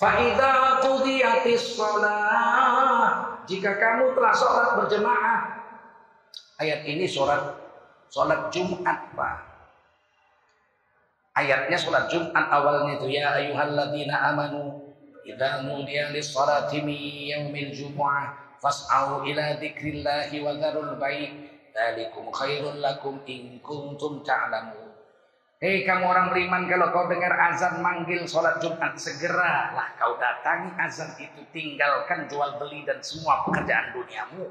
Faidah 0.00 0.80
qudiyatis 0.80 1.76
sholat. 1.76 3.44
Jika 3.44 3.76
kamu 3.76 4.16
telah 4.16 4.32
sholat 4.32 4.68
berjemaah. 4.80 5.40
Ayat 6.56 6.88
ini 6.88 7.04
sholat 7.04 7.52
sholat 8.08 8.48
Jumat 8.48 9.12
Pak. 9.12 9.36
Ayatnya 11.36 11.76
sholat 11.76 12.08
Jumat 12.08 12.48
awalnya 12.48 12.96
itu 12.96 13.12
ya 13.12 13.36
ayuhalladzina 13.36 14.32
amanu 14.32 14.88
idza 15.28 15.68
nudiya 15.68 16.16
lis-salati 16.16 16.80
min 16.80 17.00
yaumil 17.36 17.76
fas'au 18.60 19.24
ila 19.24 19.56
dzikrillahi 19.56 20.36
wa 20.44 20.52
dzarul 20.56 21.00
bai' 21.00 21.32
dzalikum 21.72 22.28
khairul 22.28 22.76
lakum 22.76 23.24
in 23.24 23.56
kuntum 23.64 24.20
ta'lamun 24.20 24.89
Hei 25.60 25.84
kamu 25.84 26.08
orang 26.08 26.32
beriman 26.32 26.64
kalau 26.72 26.88
kau 26.88 27.04
dengar 27.04 27.36
azan 27.52 27.84
manggil 27.84 28.24
sholat 28.24 28.64
Jumat 28.64 28.96
segeralah 28.96 29.92
kau 30.00 30.16
datangi 30.16 30.72
azan 30.80 31.12
itu 31.20 31.44
tinggalkan 31.52 32.24
jual 32.32 32.56
beli 32.56 32.80
dan 32.88 32.96
semua 33.04 33.44
pekerjaan 33.44 33.92
duniamu. 33.92 34.48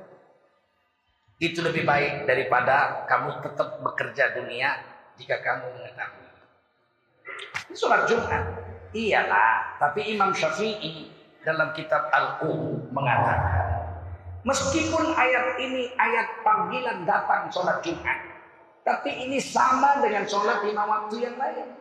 Itu 1.41 1.65
lebih 1.65 1.89
baik 1.89 2.29
daripada 2.29 3.09
kamu 3.09 3.41
tetap 3.41 3.81
bekerja 3.81 4.37
dunia 4.37 4.85
jika 5.17 5.41
kamu 5.41 5.81
mengetahui. 5.81 6.29
Ini 7.57 7.73
sholat 7.73 8.05
Jumat. 8.05 8.43
Iyalah, 8.93 9.81
tapi 9.81 10.13
Imam 10.13 10.29
Syafi'i 10.29 11.09
dalam 11.41 11.73
kitab 11.73 12.13
Al-Um 12.13 12.85
mengatakan 12.93 13.97
meskipun 14.45 15.17
ayat 15.17 15.57
ini 15.57 15.89
ayat 15.97 16.45
panggilan 16.45 17.01
datang 17.09 17.49
sholat 17.49 17.81
Jumat 17.81 18.38
tapi 18.89 19.13
ini 19.21 19.37
sama 19.37 20.01
dengan 20.01 20.25
sholat 20.25 20.65
lima 20.65 20.81
waktu 20.89 21.21
yang 21.21 21.37
lain. 21.37 21.77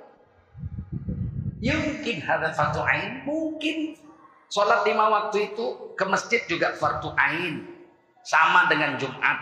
Mungkin 1.58 2.16
ada 2.28 2.52
fardu 2.52 2.84
ain, 2.84 3.24
mungkin 3.24 3.96
sholat 4.52 4.84
lima 4.84 5.08
waktu 5.08 5.48
itu 5.48 5.96
ke 5.96 6.04
masjid 6.04 6.44
juga 6.44 6.76
fardu 6.76 7.08
ain, 7.16 7.64
sama 8.20 8.68
dengan 8.68 9.00
Jumat. 9.00 9.40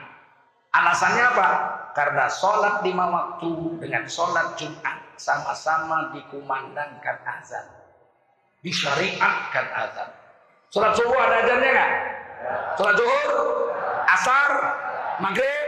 Alasannya 0.71 1.25
apa? 1.35 1.49
Karena 1.91 2.31
sholat 2.31 2.87
lima 2.87 3.11
waktu 3.11 3.83
dengan 3.83 4.07
sholat 4.07 4.55
Jumat 4.55 5.19
sama-sama 5.19 6.15
dikumandangkan 6.15 7.19
azan, 7.27 7.67
disyariatkan 8.63 9.67
azan. 9.75 10.09
Sholat 10.71 10.95
subuh 10.95 11.19
ada 11.19 11.43
azannya 11.43 11.71
nggak? 11.75 11.93
Sholat 12.79 12.95
zuhur, 12.95 13.33
asar, 14.07 14.51
maghrib, 15.19 15.67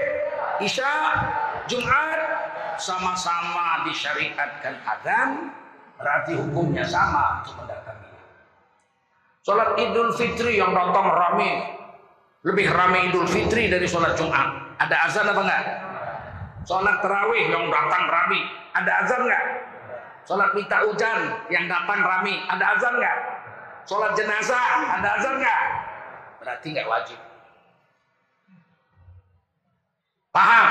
isya, 0.62 0.94
Jumat 1.68 2.20
sama-sama 2.80 3.84
disyariatkan 3.84 4.74
adzan 4.88 5.52
berarti 6.00 6.32
hukumnya 6.40 6.86
sama 6.86 7.44
untuk 7.44 7.60
mendatangi. 7.62 8.08
Sholat 9.44 9.70
Idul 9.76 10.10
Fitri 10.16 10.56
yang 10.56 10.72
datang 10.72 11.12
rame 11.12 11.78
lebih 12.46 12.72
rame 12.72 13.12
Idul 13.12 13.28
Fitri 13.28 13.68
dari 13.68 13.84
sholat 13.84 14.16
Jumat. 14.16 14.78
Ada 14.80 14.96
azan 15.10 15.26
apa 15.28 15.42
enggak? 15.44 15.64
Sholat 16.64 16.96
terawih 17.04 17.44
yang 17.50 17.68
datang 17.68 18.04
rame. 18.08 18.40
Ada 18.72 18.92
azan 19.04 19.20
enggak? 19.26 19.44
Sholat 20.24 20.50
minta 20.54 20.76
hujan 20.86 21.18
yang 21.52 21.64
datang 21.66 22.00
rame. 22.00 22.34
Ada 22.48 22.64
azan 22.78 22.94
enggak? 22.96 23.18
Sholat 23.84 24.12
jenazah 24.16 24.66
ada 25.00 25.08
azan 25.18 25.34
enggak? 25.42 25.62
Berarti 26.40 26.66
enggak 26.72 26.88
wajib. 26.88 27.18
Paham? 30.30 30.68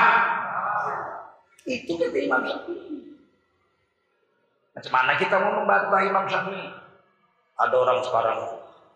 Itu 1.66 1.98
kata 1.98 2.18
Imam 2.18 2.42
Syafi'i. 2.46 3.18
Macam 4.78 4.92
mana 4.94 5.12
kita 5.18 5.36
mau 5.42 5.52
membantah 5.58 6.00
Imam 6.06 6.24
Syafi'i? 6.30 6.70
Ada 7.58 7.74
orang 7.74 7.98
sekarang, 8.06 8.38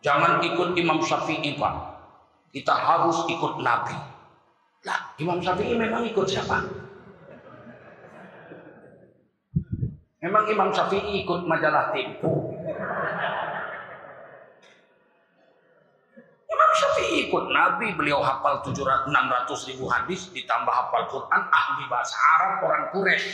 jangan 0.06 0.38
ikut 0.46 0.78
Imam 0.78 1.02
Syafi'i 1.02 1.58
Pak. 1.58 1.74
Kita 2.54 2.74
harus 2.76 3.26
ikut 3.26 3.58
Nabi. 3.58 3.96
Lah, 4.86 5.00
Imam 5.18 5.42
Syafi'i 5.42 5.74
memang 5.74 6.06
ikut 6.06 6.26
siapa? 6.30 6.62
Memang 10.22 10.46
Imam 10.46 10.70
Syafi'i 10.70 11.26
ikut 11.26 11.42
majalah 11.50 11.90
Tempo. 11.90 12.54
Imam 16.46 16.70
Syafi'i 16.78 17.01
ikut 17.12 17.44
Nabi, 17.52 17.92
beliau 17.92 18.24
hafal 18.24 18.64
700, 18.64 19.08
600 19.12 19.68
ribu 19.68 19.84
hadis, 19.88 20.32
ditambah 20.32 20.72
hafal 20.72 21.04
Quran, 21.12 21.42
ahli 21.52 21.84
bahasa 21.92 22.16
Arab, 22.38 22.52
orang 22.64 22.84
Quraisy. 22.90 23.30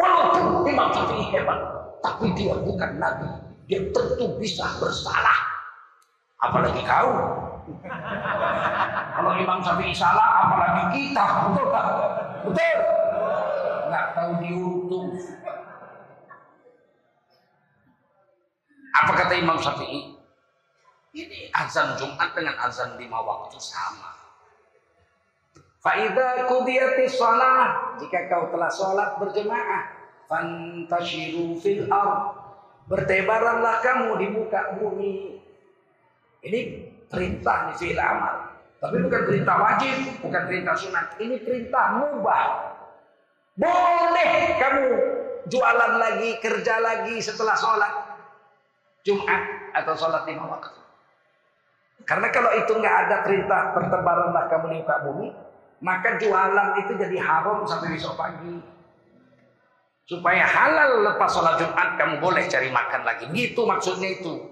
Walaupun 0.00 0.66
Imam 0.66 0.88
Syafi'i 0.90 1.24
hebat, 1.30 1.60
tapi 2.02 2.26
dia 2.34 2.58
bukan 2.58 2.90
Nabi. 2.98 3.28
Dia 3.70 3.80
tentu 3.94 4.34
bisa 4.42 4.66
bersalah. 4.82 5.38
Apalagi 6.42 6.82
kau. 6.82 7.12
Kalau 9.14 9.32
Imam 9.38 9.62
Syafi'i 9.62 9.94
salah, 9.94 10.42
apalagi 10.42 10.82
kita. 10.90 11.24
Betul 11.46 11.66
tak? 11.70 11.86
Betul? 12.42 12.78
Nggak 13.86 14.06
tahu 14.18 14.30
diuntung. 14.42 15.08
Apa 18.92 19.12
kata 19.16 19.32
Imam 19.38 19.56
Syafi'i? 19.62 20.11
Ini 21.12 21.52
azan 21.52 22.00
Jumat 22.00 22.32
dengan 22.32 22.56
azan 22.64 22.96
lima 22.96 23.20
waktu 23.20 23.60
sama. 23.60 24.16
Faidah 25.84 26.48
kudiyati 26.48 27.04
sholat. 27.04 28.00
Jika 28.00 28.32
kau 28.32 28.48
telah 28.48 28.72
sholat 28.72 29.20
berjemaah. 29.20 29.92
Fantashiru 30.24 31.60
fil 31.60 31.84
ar. 31.92 32.32
Bertebaranlah 32.88 33.84
kamu 33.84 34.08
di 34.24 34.26
muka 34.32 34.80
bumi. 34.80 35.36
Ini 36.42 36.60
perintah 37.12 37.70
di 37.70 37.72
fi'il 37.78 38.00
amal. 38.00 38.50
Tapi 38.82 38.98
bukan 38.98 39.22
perintah 39.30 39.56
wajib, 39.62 39.94
bukan 40.26 40.42
perintah 40.48 40.74
sunat. 40.74 41.06
Ini 41.20 41.38
perintah 41.44 42.02
mubah. 42.02 42.46
Boleh 43.54 44.58
kamu 44.58 44.86
jualan 45.46 45.92
lagi, 46.00 46.40
kerja 46.42 46.82
lagi 46.82 47.20
setelah 47.22 47.54
sholat 47.54 47.92
Jumat 49.06 49.42
atau 49.76 49.94
sholat 49.94 50.26
lima 50.26 50.50
waktu. 50.50 50.81
Karena 52.02 52.28
kalau 52.34 52.50
itu 52.58 52.72
nggak 52.74 52.96
ada 53.06 53.16
perintah 53.22 53.70
pertebaranlah 53.74 54.44
kamu 54.50 54.64
di 54.70 54.76
muka 54.82 54.96
bumi, 55.06 55.28
maka 55.82 56.18
jualan 56.18 56.68
itu 56.82 56.92
jadi 56.98 57.16
haram 57.18 57.66
sampai 57.66 57.94
besok 57.94 58.14
pagi. 58.18 58.54
Supaya 60.02 60.44
halal 60.44 61.06
lepas 61.06 61.30
sholat 61.30 61.56
Jumat 61.62 61.94
kamu 61.94 62.18
boleh 62.18 62.44
cari 62.50 62.68
makan 62.68 63.02
lagi. 63.06 63.24
Gitu 63.30 63.62
maksudnya 63.62 64.18
itu. 64.18 64.50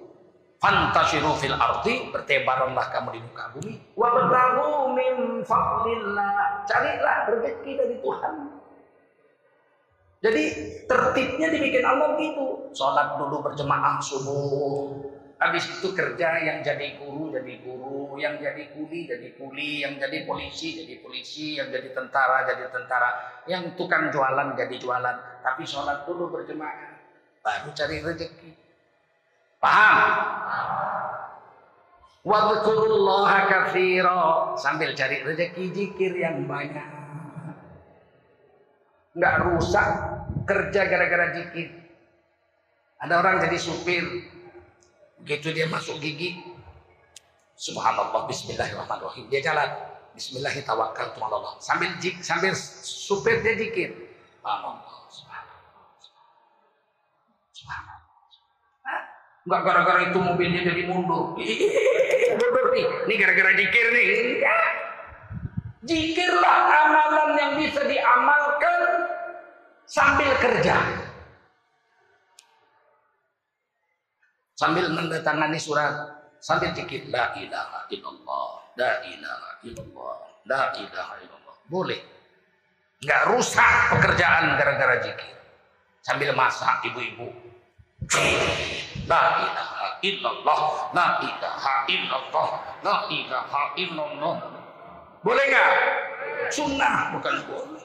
Fantashiru 0.60 1.32
fil 1.40 1.56
arti 1.56 2.12
bertebaranlah 2.12 2.92
kamu 2.92 3.08
di 3.16 3.20
muka 3.24 3.44
bumi. 3.56 3.74
Wabtahu 3.96 4.92
min 4.92 5.40
fadlillah. 5.42 6.64
Carilah 6.68 7.16
rezeki 7.32 7.70
dari 7.80 7.96
Tuhan. 7.98 8.34
Jadi 10.20 10.44
tertibnya 10.84 11.48
dibikin 11.48 11.80
Allah 11.80 12.12
gitu. 12.20 12.68
Sholat 12.76 13.16
dulu 13.16 13.40
berjemaah 13.40 13.96
subuh. 14.04 15.19
Habis 15.40 15.72
itu 15.72 15.96
kerja 15.96 16.37
yang 16.44 16.61
jadi 16.61 17.00
guru 17.00 17.33
jadi 17.33 17.64
guru, 17.64 18.20
yang 18.20 18.37
jadi 18.37 18.76
kuli 18.76 19.09
jadi 19.09 19.40
kuli, 19.40 19.81
yang 19.81 19.96
jadi 19.96 20.29
polisi 20.29 20.85
jadi 20.85 21.00
polisi, 21.00 21.57
yang 21.57 21.72
jadi 21.72 21.96
tentara 21.96 22.44
jadi 22.44 22.68
tentara, 22.68 23.40
yang 23.48 23.72
tukang 23.72 24.12
jualan 24.12 24.53
jadi 24.53 24.76
jualan. 24.76 25.16
Tapi 25.40 25.64
sholat 25.64 26.05
dulu 26.05 26.29
berjemaah, 26.29 26.92
baru 27.40 27.72
cari 27.72 27.96
rezeki. 28.05 28.53
Paham? 29.64 30.09
Wadkurullaha 32.20 33.48
katsira 33.48 34.53
sambil 34.61 34.92
cari 34.92 35.24
rezeki 35.24 35.64
zikir 35.72 36.20
yang 36.20 36.44
banyak. 36.44 36.85
Nggak 39.16 39.35
rusak 39.48 39.88
kerja 40.44 40.85
gara-gara 40.85 41.33
zikir. 41.33 41.72
Ada 43.00 43.24
orang 43.24 43.40
jadi 43.40 43.57
supir, 43.57 44.05
Begitu 45.20 45.52
dia 45.52 45.68
masuk 45.68 46.00
gigi, 46.00 46.40
Subhanallah, 47.61 48.24
Bismillahirrahmanirrahim. 48.24 49.28
Dia 49.28 49.40
jalan, 49.44 49.68
Bismillahirrahmanirrahim. 50.16 51.61
Sambil 51.61 51.92
sambil 52.24 52.56
supir 52.56 53.44
dia 53.44 53.54
dikir. 53.54 53.92
Subhanallah, 54.40 54.80
Subhanallah. 57.52 58.00
Enggak 59.40 59.61
gara-gara 59.64 60.00
itu 60.09 60.18
mobilnya 60.20 60.61
jadi 60.72 60.83
mundur. 60.88 61.37
Ini 61.40 63.14
gara-gara 63.20 63.50
jikir 63.56 63.87
nih. 63.92 64.06
Enggak. 64.40 64.68
Jikirlah 65.80 66.59
amalan 66.70 67.30
yang 67.40 67.52
bisa 67.56 67.80
diamalkan 67.88 68.80
sambil 69.88 70.33
kerja. 70.38 70.76
Sambil 74.61 74.92
mendatangani 74.92 75.57
surat 75.57 76.20
sambil 76.37 76.68
dikit 76.77 77.09
la 77.09 77.33
ilaha 77.33 77.88
illallah 77.88 78.61
la 78.77 78.92
ilaha 79.09 79.51
illallah 79.64 80.16
la 80.44 80.68
ilaha 80.77 81.14
illallah. 81.25 81.57
Boleh. 81.73 82.01
Nggak 83.01 83.23
rusak 83.33 83.96
pekerjaan 83.96 84.61
gara-gara 84.61 85.01
zikir. 85.01 85.33
Sambil 86.05 86.37
masak 86.37 86.85
ibu-ibu. 86.92 87.33
La 89.09 89.49
ilaha 89.49 89.88
illallah 90.05 90.61
la 90.92 91.07
ilaha 91.25 91.75
illallah 91.88 92.51
la 92.85 92.96
ilaha 93.09 93.62
illallah. 93.81 94.37
Boleh 95.25 95.44
nggak? 95.49 95.73
Sunnah 96.53 97.16
bukan 97.16 97.35
boleh. 97.49 97.85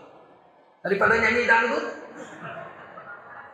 Daripada 0.84 1.24
nyanyi 1.24 1.48
dangdut 1.48 1.86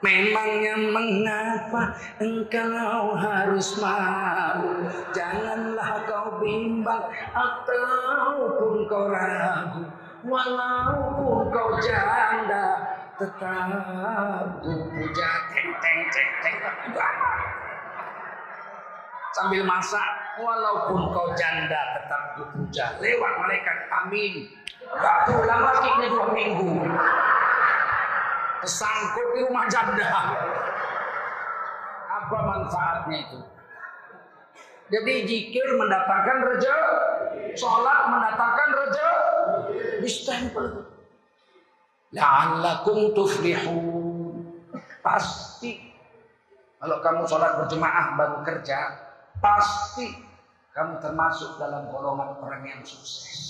Memangnya 0.02 0.82
mengapa 0.82 1.94
engkau 2.18 3.14
harus 3.14 3.78
malu? 3.78 4.90
Janganlah 5.14 6.10
kau 6.10 6.42
bimbang 6.42 7.06
ataupun 7.38 8.90
kau 8.90 9.14
ragu. 9.14 9.86
Walaupun 10.26 11.54
kau 11.54 11.78
janda 11.78 12.98
tetap 13.14 14.58
puja. 14.66 15.30
Teng 15.54 15.70
teng 15.78 16.00
teng 16.10 16.30
teng. 16.42 16.58
Sambil 19.38 19.62
masak 19.70 20.10
walaupun 20.42 21.14
kau 21.14 21.30
janda 21.38 21.82
tetap 22.02 22.22
puja. 22.42 22.98
Lewat 22.98 23.34
malaikat 23.38 23.78
amin. 24.02 24.50
Gak 24.82 25.18
pulang 25.30 25.62
lagi 25.62 26.10
dua 26.10 26.28
minggu 26.34 26.90
Kesangkut 28.62 29.28
di 29.34 29.40
rumah 29.42 29.66
janda. 29.66 30.06
Apa 32.06 32.38
manfaatnya 32.46 33.18
itu? 33.26 33.40
Jadi 34.92 35.14
jikir 35.24 35.68
mendatangkan 35.80 36.38
reja, 36.52 36.76
sholat 37.58 38.12
mendatangkan 38.12 38.70
reja, 38.76 39.08
distempel. 40.04 40.86
La'allakum 42.12 43.16
tuflihun. 43.16 44.46
Pasti 45.02 45.80
kalau 46.78 47.02
kamu 47.02 47.24
sholat 47.26 47.52
berjemaah 47.62 48.20
baru 48.20 48.38
kerja, 48.46 48.80
pasti 49.42 50.12
kamu 50.76 51.02
termasuk 51.02 51.58
dalam 51.58 51.90
golongan 51.90 52.38
orang 52.44 52.64
yang 52.68 52.82
sukses. 52.86 53.42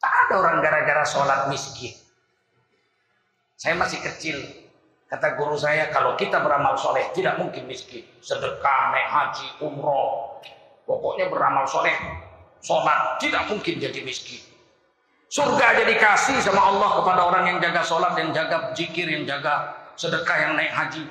Tak 0.00 0.12
ada 0.26 0.34
orang 0.40 0.64
gara-gara 0.64 1.04
sholat 1.04 1.52
miskin. 1.52 2.09
Saya 3.60 3.76
masih 3.76 4.00
kecil. 4.00 4.40
Kata 5.04 5.36
guru 5.36 5.52
saya, 5.52 5.92
kalau 5.92 6.16
kita 6.16 6.40
beramal 6.40 6.80
soleh, 6.80 7.12
tidak 7.12 7.36
mungkin 7.36 7.68
miskin. 7.68 8.00
Sedekah, 8.24 8.96
naik 8.96 9.08
haji, 9.12 9.48
umroh. 9.60 10.40
Pokoknya 10.88 11.28
beramal 11.28 11.68
soleh. 11.68 11.92
Sholat, 12.64 13.20
tidak 13.20 13.52
mungkin 13.52 13.76
jadi 13.76 14.00
miskin. 14.00 14.40
Surga 15.28 15.76
jadi 15.76 15.94
kasih 16.00 16.40
sama 16.40 16.72
Allah 16.72 16.90
kepada 17.00 17.20
orang 17.22 17.44
yang 17.52 17.58
jaga 17.60 17.84
sholat, 17.84 18.16
yang 18.16 18.32
jaga 18.32 18.72
jikir, 18.72 19.06
yang 19.06 19.28
jaga 19.28 19.76
sedekah, 19.94 20.36
yang 20.40 20.52
naik 20.56 20.72
haji. 20.72 21.04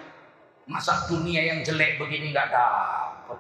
Masa 0.65 1.05
dunia 1.05 1.41
yang 1.41 1.61
jelek 1.61 2.01
begini 2.01 2.33
nggak 2.33 2.49
dapat. 2.49 3.39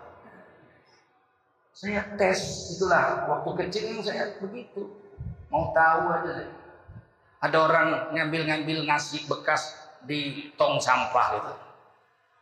Saya 1.73 2.01
tes, 2.17 2.39
itulah 2.77 3.25
waktu 3.25 3.51
kecil 3.65 4.01
saya 4.05 4.37
begitu. 4.37 4.89
Mau 5.49 5.73
tahu 5.73 6.13
aja 6.13 6.31
saya. 6.45 6.58
Ada 7.39 7.55
orang 7.55 7.87
ngambil-ngambil 8.11 8.83
nasi 8.83 9.23
bekas 9.23 9.71
di 10.03 10.51
tong 10.59 10.75
sampah 10.79 11.39
gitu. 11.39 11.53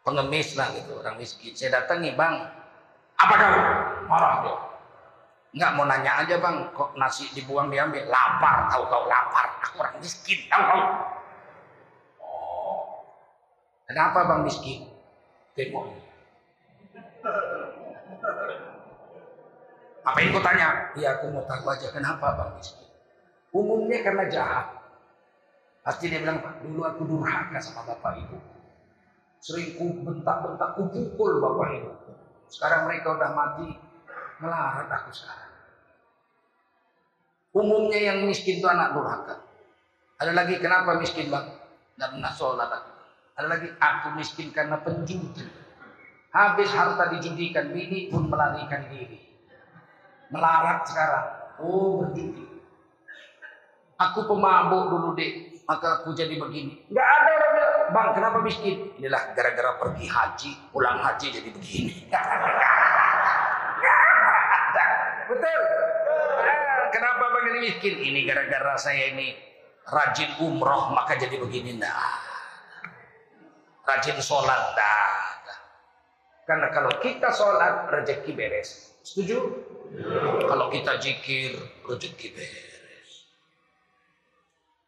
Pengemis 0.01 0.57
lah 0.57 0.71
gitu, 0.73 0.97
orang 0.97 1.19
miskin. 1.21 1.53
Saya 1.53 1.83
datangi, 1.83 2.15
bang, 2.17 2.33
apa 3.19 3.33
kamu? 3.35 3.61
Marah 4.07 4.33
dia. 4.41 4.55
Enggak 5.57 5.71
mau 5.73 5.85
nanya 5.89 6.11
aja 6.23 6.35
bang, 6.37 6.69
kok 6.71 6.95
nasi 6.95 7.27
dibuang 7.33 7.67
diambil? 7.67 8.07
Lapar, 8.07 8.71
tahu 8.71 8.83
kau 8.87 9.05
lapar. 9.09 9.45
Aku 9.67 9.83
orang 9.83 9.97
miskin, 9.99 10.37
tahu 10.47 10.63
kau. 10.63 10.81
Oh, 12.23 12.81
kenapa 13.89 14.25
bang 14.31 14.41
miskin? 14.45 14.87
Demo. 15.57 15.91
Apa 20.07 20.17
yang 20.23 20.29
kau 20.31 20.45
tanya? 20.45 20.93
Iya 20.95 21.19
aku 21.19 21.35
mau 21.35 21.43
tahu 21.43 21.67
aja 21.67 21.87
kenapa 21.91 22.37
bang 22.37 22.51
miskin. 22.55 22.87
Umumnya 23.51 23.99
karena 24.05 24.23
jahat. 24.29 24.76
Pasti 25.87 26.11
dia 26.11 26.19
bilang, 26.19 26.43
dulu 26.59 26.83
aku 26.83 27.07
durhaka 27.07 27.63
sama 27.63 27.87
bapak 27.87 28.19
ibu. 28.19 28.35
Sering 29.39 29.79
ku 29.79 30.03
bentak-bentak, 30.03 30.75
ku 30.75 30.91
pukul 30.91 31.39
bapak 31.39 31.79
ibu. 31.79 31.91
Sekarang 32.51 32.91
mereka 32.91 33.15
udah 33.15 33.31
mati, 33.31 33.71
melarat 34.43 34.91
aku 34.91 35.15
sekarang. 35.15 35.47
Umumnya 37.55 38.03
yang 38.03 38.27
miskin 38.27 38.59
itu 38.59 38.67
anak 38.67 38.99
durhaka. 38.99 39.39
Ada 40.19 40.35
lagi 40.35 40.59
kenapa 40.59 40.99
miskin 40.99 41.31
bang? 41.31 41.55
Dan 41.95 42.19
pernah 42.19 42.35
sholat 42.35 42.67
aku. 42.67 42.91
Ada 43.39 43.47
lagi 43.47 43.69
aku 43.79 44.07
miskin 44.19 44.51
karena 44.51 44.83
penjudi. 44.83 45.47
Habis 46.35 46.67
harta 46.75 47.15
dijudikan, 47.15 47.71
bini 47.71 48.11
pun 48.11 48.27
melarikan 48.27 48.91
diri. 48.91 49.23
Melarat 50.35 50.83
sekarang. 50.83 51.27
Oh 51.63 52.03
berjudi. 52.03 52.43
Aku 53.97 54.27
pemabuk 54.27 54.91
dulu 54.91 55.15
dek 55.15 55.56
maka 55.67 56.01
aku 56.01 56.15
jadi 56.15 56.39
begini. 56.39 56.79
Enggak 56.87 57.07
ada 57.11 57.31
orang 57.35 57.53
bang 57.91 58.09
kenapa 58.15 58.37
miskin? 58.39 58.95
Inilah 58.95 59.35
gara-gara 59.35 59.75
pergi 59.75 60.07
haji, 60.07 60.51
pulang 60.71 60.97
haji 61.03 61.27
jadi 61.27 61.49
begini. 61.51 62.07
Betul. 65.27 65.59
Kenapa 66.95 67.23
bang 67.35 67.45
ini 67.51 67.59
miskin? 67.67 67.93
Ini 67.99 68.19
gara-gara 68.23 68.79
saya 68.79 69.11
ini 69.11 69.35
rajin 69.91 70.39
umroh 70.39 70.95
maka 70.95 71.19
jadi 71.19 71.35
begini. 71.35 71.75
Nah, 71.75 72.15
rajin 73.83 74.15
sholat, 74.23 74.71
dah. 74.71 75.15
Karena 76.47 76.71
kalau 76.71 76.95
kita 77.03 77.27
sholat, 77.35 77.91
rezeki 77.91 78.31
beres. 78.31 78.95
Setuju? 79.03 79.35
Kalau 80.47 80.71
kita 80.71 80.95
jikir, 80.95 81.59
rezeki 81.83 82.27
beres. 82.31 82.66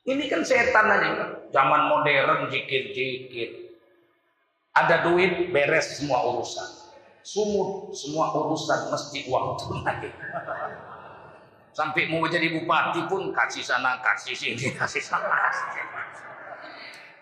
Ini 0.07 0.23
kan 0.31 0.41
setan 0.45 0.87
aja. 0.87 1.11
Zaman 1.51 1.81
modern 1.91 2.47
jikir-jikir. 2.47 3.73
Ada 4.71 5.03
duit, 5.03 5.51
beres 5.51 5.99
semua 5.99 6.23
urusan. 6.23 6.91
Sumut, 7.19 7.91
semua 7.91 8.31
urusan 8.31 8.87
mesti 8.87 9.27
uang 9.27 9.59
tunai. 9.59 10.07
Sampai 11.77 12.09
mau 12.09 12.25
jadi 12.25 12.49
bupati 12.49 13.05
pun 13.11 13.31
kasih 13.35 13.63
sana, 13.63 13.99
kasih 13.99 14.35
sini, 14.35 14.71
kasih 14.79 15.03
sana. 15.03 15.29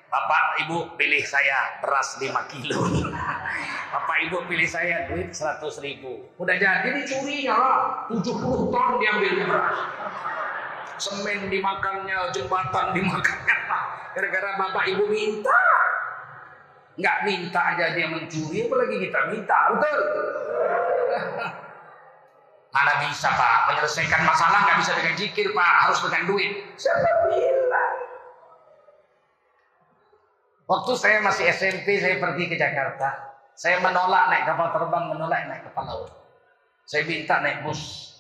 Bapak 0.07 0.63
Ibu 0.63 0.95
pilih 0.95 1.19
saya 1.27 1.83
beras 1.83 2.15
5 2.15 2.31
kilo. 2.55 2.79
Bapak 3.93 4.17
Ibu 4.25 4.47
pilih 4.47 4.65
saya 4.65 5.03
duit 5.11 5.35
100 5.35 5.61
ribu. 5.83 6.31
Udah 6.39 6.55
jadi 6.55 6.95
dicurinya 6.95 7.55
lah. 7.59 7.79
70 8.07 8.71
ton 8.71 8.87
diambilnya 9.03 9.45
beras. 9.51 9.77
Semen 10.97 11.49
dimakannya, 11.49 12.33
jembatan 12.33 12.93
dimakannya. 12.93 13.57
Gara-gara 14.17 14.49
Bapak 14.57 14.83
Ibu 14.89 15.05
minta. 15.13 15.61
Nggak 16.97 17.17
minta 17.29 17.61
aja 17.61 17.93
dia 17.93 18.09
mencuri, 18.09 18.65
apalagi 18.65 18.97
kita 19.05 19.19
minta. 19.29 19.57
Betul? 19.77 19.99
Mana 22.73 22.93
bisa 23.05 23.29
Pak, 23.29 23.57
menyelesaikan 23.69 24.21
masalah 24.25 24.65
nggak 24.65 24.77
bisa 24.81 24.91
dengan 24.97 25.13
jikir 25.13 25.47
Pak, 25.53 25.73
harus 25.85 26.01
dengan 26.01 26.23
duit. 26.25 26.51
Siapa 26.73 27.09
bilang? 27.29 27.95
Waktu 30.67 30.91
saya 30.99 31.23
masih 31.23 31.47
SMP, 31.53 32.01
saya 32.01 32.19
pergi 32.19 32.49
ke 32.49 32.57
Jakarta. 32.59 33.37
Saya 33.55 33.79
menolak 33.81 34.29
naik 34.29 34.45
kapal 34.49 34.67
terbang, 34.73 35.03
menolak 35.13 35.47
naik 35.47 35.63
kapal 35.69 35.83
laut. 35.85 36.11
Saya 36.89 37.07
minta 37.07 37.39
naik 37.39 37.63
bus. 37.63 38.13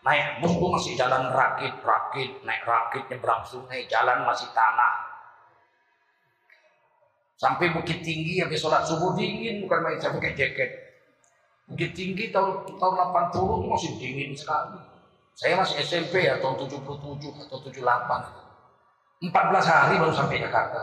Naik 0.00 0.40
bus 0.40 0.52
itu 0.56 0.66
masih 0.66 0.92
jalan 0.96 1.28
rakit, 1.28 1.76
rakit, 1.84 2.30
naik 2.40 2.64
rakit, 2.64 3.04
nyebrang 3.12 3.44
sungai, 3.44 3.84
jalan 3.84 4.24
masih 4.24 4.48
tanah. 4.56 4.96
Sampai 7.36 7.72
Bukit 7.72 8.00
Tinggi, 8.04 8.40
habis 8.40 8.60
sholat 8.60 8.84
subuh 8.84 9.16
dingin, 9.16 9.64
bukan 9.64 9.80
main 9.80 9.96
saya 10.00 10.12
pakai 10.16 10.36
jaket. 10.36 10.70
Bukit 11.68 11.92
Tinggi 11.96 12.28
tahun 12.28 12.68
tahun 12.76 12.94
80 13.32 13.60
itu 13.60 13.68
masih 13.68 13.90
dingin 13.96 14.30
sekali. 14.36 14.76
Saya 15.36 15.56
masih 15.56 15.80
SMP 15.80 16.28
ya, 16.28 16.36
tahun 16.36 16.68
77 16.68 17.48
atau 17.48 17.58
78. 17.64 19.30
14 19.32 19.32
hari 19.72 19.94
baru 20.00 20.12
sampai 20.12 20.40
Jakarta. 20.40 20.80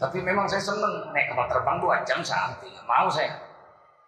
Tapi 0.00 0.18
memang 0.24 0.48
saya 0.48 0.60
seneng 0.60 1.12
naik 1.12 1.32
kapal 1.32 1.52
terbang 1.52 1.76
dua 1.80 2.00
jam 2.04 2.20
sehari. 2.24 2.68
Nggak 2.68 2.88
mau 2.88 3.08
saya. 3.08 3.43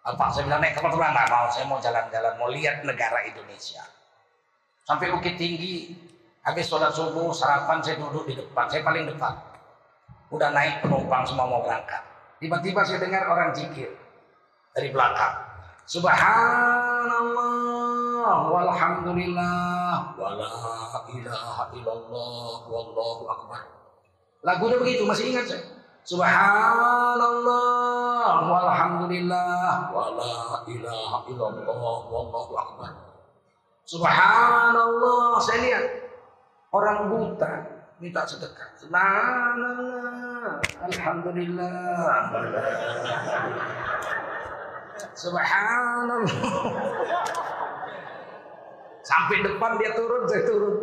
Apa 0.07 0.31
saya 0.31 0.47
bilang 0.47 0.63
naik 0.63 0.79
kapal 0.79 0.95
terbang 0.95 1.11
nggak 1.11 1.27
mau. 1.27 1.51
Saya 1.51 1.67
mau 1.67 1.83
jalan-jalan, 1.83 2.39
mau 2.39 2.47
lihat 2.47 2.87
negara 2.87 3.27
Indonesia. 3.27 3.83
Sampai 4.87 5.11
Bukit 5.11 5.35
Tinggi, 5.35 5.91
habis 6.47 6.71
sholat 6.71 6.95
subuh, 6.95 7.35
sarapan 7.35 7.83
saya 7.83 7.99
duduk 7.99 8.23
di 8.23 8.39
depan. 8.39 8.71
Saya 8.71 8.87
paling 8.87 9.03
depan. 9.03 9.35
Udah 10.31 10.55
naik 10.55 10.79
penumpang 10.79 11.27
semua 11.27 11.43
mau 11.43 11.59
berangkat. 11.59 11.99
Tiba-tiba 12.39 12.87
saya 12.87 13.03
dengar 13.03 13.27
orang 13.27 13.51
zikir 13.51 13.91
dari 14.71 14.95
belakang. 14.95 15.43
Subhanallah 15.87 17.27
walhamdulillah 18.47 20.15
wala 20.15 20.51
ilaha 21.11 21.63
illallah 21.75 22.63
wallahu 22.63 23.27
akbar. 23.27 23.59
Lagunya 24.47 24.79
begitu, 24.79 25.03
masih 25.03 25.35
ingat 25.35 25.51
saya. 25.51 25.76
Subhanallah 26.07 27.67
walhamdulillah 28.47 29.91
wala 29.91 30.63
ilaha 30.63 31.27
illallah 31.27 31.99
wallahu 32.07 32.55
akbar. 32.55 32.95
Subhanallah, 33.83 35.35
saya 35.43 35.59
lihat 35.67 35.83
orang 36.71 37.11
buta 37.11 37.51
minta 37.99 38.23
sedekah. 38.23 38.71
Subhanallah, 38.79 40.63
alhamdulillah. 40.87 42.23
Subhanallah. 45.11 46.23
Sampai 49.03 49.43
depan 49.43 49.75
dia 49.75 49.91
turun, 49.91 50.23
saya 50.23 50.43
turun. 50.47 50.75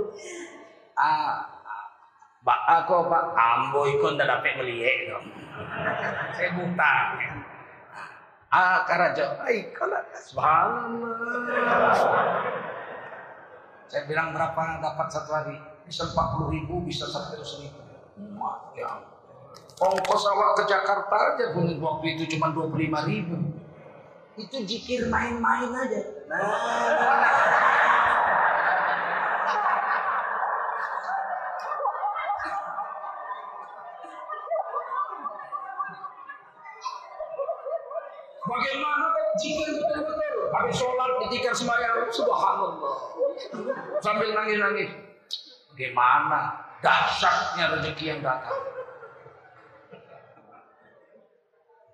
Ah, 1.00 1.53
Pak 2.44 2.60
aku 2.68 3.08
pak 3.08 3.32
ambo 3.32 3.88
ikon 3.88 4.20
ndak 4.20 4.28
dapat 4.28 4.60
melihat 4.60 5.16
dong. 5.16 5.32
Saya 6.36 6.52
buta. 6.60 6.94
Ah 8.52 8.84
karajo, 8.84 9.40
ai 9.48 9.72
kalau 9.72 9.96
subhanallah. 10.12 11.16
Saya 13.88 14.04
bilang 14.04 14.36
berapa 14.36 14.84
dapat 14.84 15.08
satu 15.08 15.32
hari? 15.32 15.56
Bisa 15.88 16.04
40 16.04 16.52
ribu, 16.52 16.84
bisa 16.84 17.08
100 17.08 17.64
ribu. 17.64 17.80
Ya. 18.76 18.92
Ongkos 19.80 20.24
awak 20.28 20.60
ke 20.60 20.62
Jakarta 20.68 21.16
aja 21.34 21.50
pun 21.56 21.66
waktu 21.80 22.06
itu 22.14 22.36
cuma 22.36 22.52
25 22.52 23.08
ribu. 23.08 23.36
Itu 24.36 24.56
jikir 24.68 25.08
main-main 25.08 25.70
aja. 25.72 26.00
Nah, 26.28 26.44
Bagaimana 38.44 39.06
jikir 39.40 39.80
betul-betul? 39.80 40.52
Habis 40.52 40.74
sholat 40.76 41.10
ditikar 41.24 41.56
sembahyang, 41.56 42.12
subhanallah. 42.12 42.96
Sambil 44.04 44.36
nangis-nangis. 44.36 44.92
Bagaimana 45.72 46.40
dahsyatnya 46.84 47.64
rezeki 47.74 48.04
yang 48.14 48.20
datang? 48.20 48.60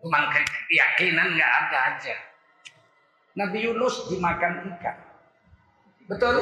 Cuman 0.02 0.22
keyakinan 0.34 1.38
nggak 1.38 1.52
ada 1.64 1.78
aja. 1.94 2.16
Nabi 3.38 3.58
Yunus 3.70 4.10
dimakan 4.10 4.74
ikan. 4.74 4.96
Betul? 6.10 6.36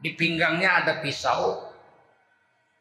Di 0.00 0.16
pinggangnya 0.16 0.82
ada 0.82 1.04
pisau. 1.04 1.68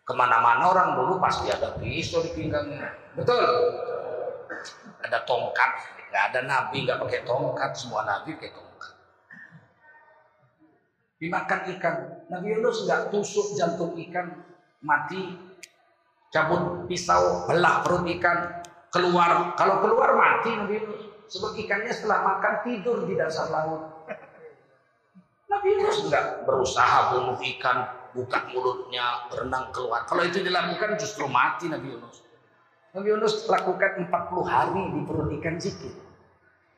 Ke 0.02 0.18
mana-mana 0.18 0.74
orang 0.74 0.90
dulu 0.98 1.22
pasti 1.22 1.52
ada 1.52 1.76
pisau 1.78 2.24
di 2.24 2.32
pinggangnya. 2.34 2.96
Betul? 3.14 3.46
Ada 5.02 5.20
tongkat. 5.26 5.72
Nggak 6.12 6.24
ada 6.34 6.40
nabi 6.44 6.78
nggak 6.84 7.00
pakai 7.02 7.22
tongkat. 7.24 7.72
Semua 7.78 8.04
nabi 8.04 8.36
pakai 8.36 8.52
tongkat. 8.54 8.94
Dimakan 11.22 11.60
ikan. 11.78 11.96
Nabi 12.28 12.48
Yunus 12.58 12.78
nggak 12.86 13.02
tusuk 13.14 13.54
jantung 13.56 13.94
ikan 14.10 14.42
mati. 14.82 15.38
Cabut 16.32 16.88
pisau 16.88 17.46
belah 17.48 17.84
perut 17.84 18.08
ikan. 18.20 18.64
Keluar. 18.92 19.56
Kalau 19.56 19.80
keluar 19.80 20.16
mati 20.16 20.52
Nabi 20.56 20.80
Yunus. 20.82 21.04
Sebab 21.32 21.56
ikannya 21.56 21.92
setelah 21.96 22.28
makan 22.28 22.54
tidur 22.68 23.08
di 23.08 23.16
dasar 23.16 23.48
laut. 23.48 24.04
Nabi 25.48 25.68
Yunus 25.80 26.12
nggak 26.12 26.44
berusaha 26.44 27.16
bunuh 27.16 27.40
ikan 27.56 27.78
buka 28.12 28.40
mulutnya 28.52 29.32
berenang 29.32 29.72
keluar. 29.72 30.04
Kalau 30.04 30.28
itu 30.28 30.44
dilakukan 30.44 31.00
justru 31.00 31.28
mati 31.32 31.72
Nabi 31.72 31.96
Yunus 31.96 32.31
Nabi 32.92 33.08
Yunus 33.08 33.48
lakukan 33.48 34.04
40 34.04 34.52
hari 34.52 34.84
di 34.92 35.00
perut 35.08 35.32
ikan 35.40 35.56
zikir. 35.56 35.96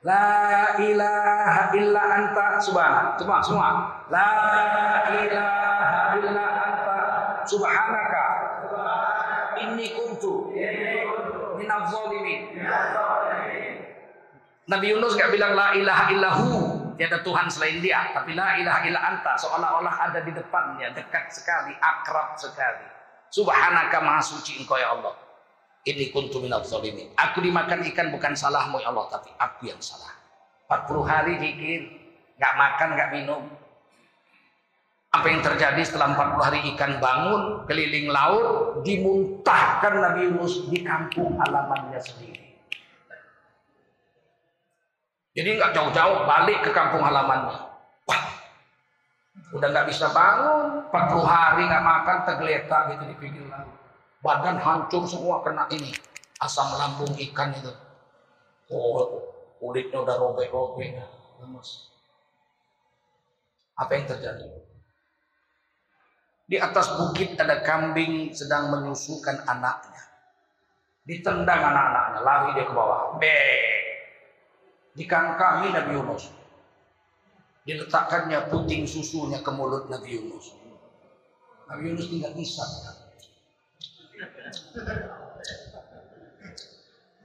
La 0.06 0.78
ilaha 0.78 1.74
illa 1.74 2.02
anta 2.06 2.62
subhanak. 2.62 3.18
Semua, 3.18 3.40
semua. 3.42 3.70
La 4.14 4.30
ilaha 5.10 6.14
illa 6.22 6.46
anta 6.70 6.98
subhanaka. 7.50 8.26
Inni 9.58 9.98
kuntu 9.98 10.54
minaz 11.58 11.90
zalimin. 11.90 12.62
Nabi 14.70 14.86
Yunus 14.94 15.18
gak 15.18 15.34
bilang 15.34 15.58
la 15.58 15.74
ilaha 15.74 16.14
illahu, 16.14 16.48
tiada 16.94 17.26
Tuhan 17.26 17.50
selain 17.50 17.82
dia, 17.82 18.14
tapi 18.14 18.38
la 18.38 18.62
ilaha 18.62 18.80
illa 18.86 19.02
anta 19.02 19.34
seolah-olah 19.34 19.96
ada 20.08 20.22
di 20.22 20.30
depannya, 20.30 20.94
dekat 20.94 21.34
sekali, 21.34 21.74
akrab 21.82 22.38
sekali. 22.38 22.86
Subhanaka 23.34 23.98
maha 23.98 24.22
suci 24.22 24.62
engkau 24.62 24.78
ya 24.78 24.94
Allah. 24.94 25.33
Ini 25.84 26.16
kuntu 26.16 26.40
minal 26.40 26.64
zalimin. 26.64 27.12
Aku 27.20 27.44
dimakan 27.44 27.84
ikan 27.92 28.08
bukan 28.08 28.32
salahmu 28.40 28.80
ya 28.80 28.96
Allah, 28.96 29.04
tapi 29.12 29.36
aku 29.36 29.68
yang 29.68 29.84
salah. 29.84 30.16
40 30.72 31.04
hari 31.04 31.34
zikir, 31.44 31.82
nggak 32.40 32.54
makan, 32.56 32.88
nggak 32.96 33.12
minum. 33.12 33.44
Apa 35.12 35.28
yang 35.28 35.44
terjadi 35.44 35.84
setelah 35.84 36.16
40 36.16 36.40
hari 36.40 36.60
ikan 36.74 37.04
bangun 37.04 37.68
keliling 37.68 38.08
laut 38.10 38.80
dimuntahkan 38.88 39.94
Nabi 40.00 40.32
Yunus 40.32 40.72
di 40.72 40.80
kampung 40.88 41.36
halamannya 41.36 42.00
sendiri. 42.00 42.48
Jadi 45.36 45.50
nggak 45.60 45.76
jauh-jauh 45.76 46.24
balik 46.24 46.64
ke 46.64 46.72
kampung 46.72 47.04
halamannya. 47.04 47.60
Wah, 48.08 48.24
udah 49.52 49.68
nggak 49.68 49.92
bisa 49.92 50.08
bangun, 50.16 50.88
40 50.88 51.28
hari 51.28 51.62
nggak 51.68 51.86
makan 51.86 52.18
tergeletak 52.24 52.82
gitu 52.96 53.04
di 53.04 53.16
pinggir 53.20 53.46
laut. 53.52 53.83
Badan 54.24 54.56
hancur 54.56 55.04
semua 55.04 55.44
kena 55.44 55.68
ini. 55.68 55.92
Asam 56.40 56.80
lambung 56.80 57.12
ikan 57.12 57.52
itu. 57.52 57.72
Oh, 58.72 59.20
kulitnya 59.60 60.00
udah 60.00 60.16
robek-robek. 60.16 60.96
Lemes. 61.44 61.92
Apa 63.76 63.92
yang 64.00 64.08
terjadi? 64.08 64.48
Di 66.48 66.56
atas 66.56 66.88
bukit 66.96 67.36
ada 67.36 67.60
kambing 67.68 68.32
sedang 68.32 68.72
menyusukan 68.72 69.44
anaknya. 69.44 70.04
Ditendang 71.04 71.60
anak-anaknya, 71.60 72.20
lari 72.24 72.50
dia 72.56 72.64
ke 72.64 72.72
bawah. 72.72 73.20
Be. 73.20 73.36
Dikangkangi 74.96 75.76
Nabi 75.76 75.92
Yunus. 76.00 76.32
Diletakkannya 77.68 78.48
puting 78.48 78.88
susunya 78.88 79.44
ke 79.44 79.52
mulut 79.52 79.92
Nabi 79.92 80.16
Yunus. 80.16 80.56
Nabi 81.68 81.92
Yunus 81.92 82.08
tidak 82.08 82.32
bisa. 82.40 82.64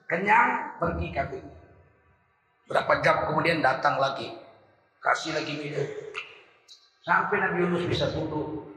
Kenyang, 0.08 0.80
pergi 0.80 1.06
kambing. 1.12 1.46
Berapa 2.68 3.00
jam 3.04 3.28
kemudian 3.28 3.60
datang 3.60 4.00
lagi. 4.00 4.32
Kasih 5.00 5.36
lagi 5.36 5.56
minum. 5.56 5.88
Sampai 7.04 7.40
Nabi 7.40 7.64
Yunus 7.64 7.84
bisa 7.88 8.12
duduk. 8.12 8.68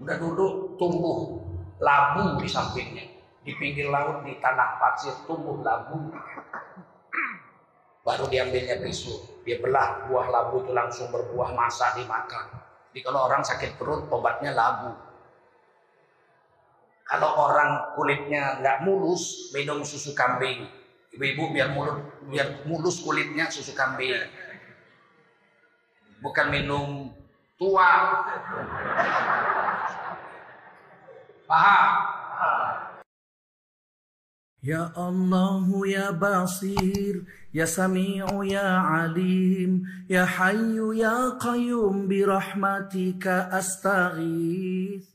Udah 0.00 0.16
duduk, 0.16 0.80
tumbuh 0.80 1.40
labu 1.80 2.40
di 2.40 2.48
sampingnya. 2.48 3.04
Di 3.44 3.52
pinggir 3.60 3.92
laut, 3.92 4.24
di 4.24 4.40
tanah 4.40 4.80
pasir, 4.80 5.12
tumbuh 5.28 5.60
labu. 5.60 6.12
Baru 8.04 8.24
diambilnya 8.28 8.80
pisau. 8.80 9.44
Dia 9.44 9.60
belah 9.60 10.08
buah 10.08 10.28
labu 10.32 10.64
itu 10.64 10.72
langsung 10.72 11.12
berbuah 11.12 11.52
masa 11.52 11.92
dimakan. 11.96 12.60
Jadi 12.92 13.00
kalau 13.04 13.28
orang 13.28 13.44
sakit 13.44 13.76
perut, 13.76 14.08
obatnya 14.08 14.56
labu. 14.56 15.13
Kalau 17.09 17.49
orang 17.49 17.97
kulitnya 17.97 18.61
nggak 18.61 18.85
mulus, 18.85 19.49
minum 19.49 19.81
susu 19.81 20.13
kambing. 20.13 20.69
Ibu-ibu 21.09 21.49
biar 21.49 21.73
mulut, 21.73 22.05
biar 22.29 22.63
mulus 22.69 23.01
kulitnya 23.01 23.49
susu 23.49 23.73
kambing. 23.73 24.13
Bukan 26.21 26.47
minum 26.53 27.09
tua. 27.57 27.89
Paham? 31.49 32.19
يا 34.63 34.91
الله 34.97 35.87
يا 35.87 36.11
بصير 36.11 37.23
يا 37.53 37.65
سميع 37.65 38.27
يا 38.43 38.69
عليم 38.77 39.83
يا 40.09 40.25
حي 40.25 40.75
يا 40.99 41.39
قيوم 41.39 42.07
برحمتك 42.07 43.27
استغيث 43.27 45.09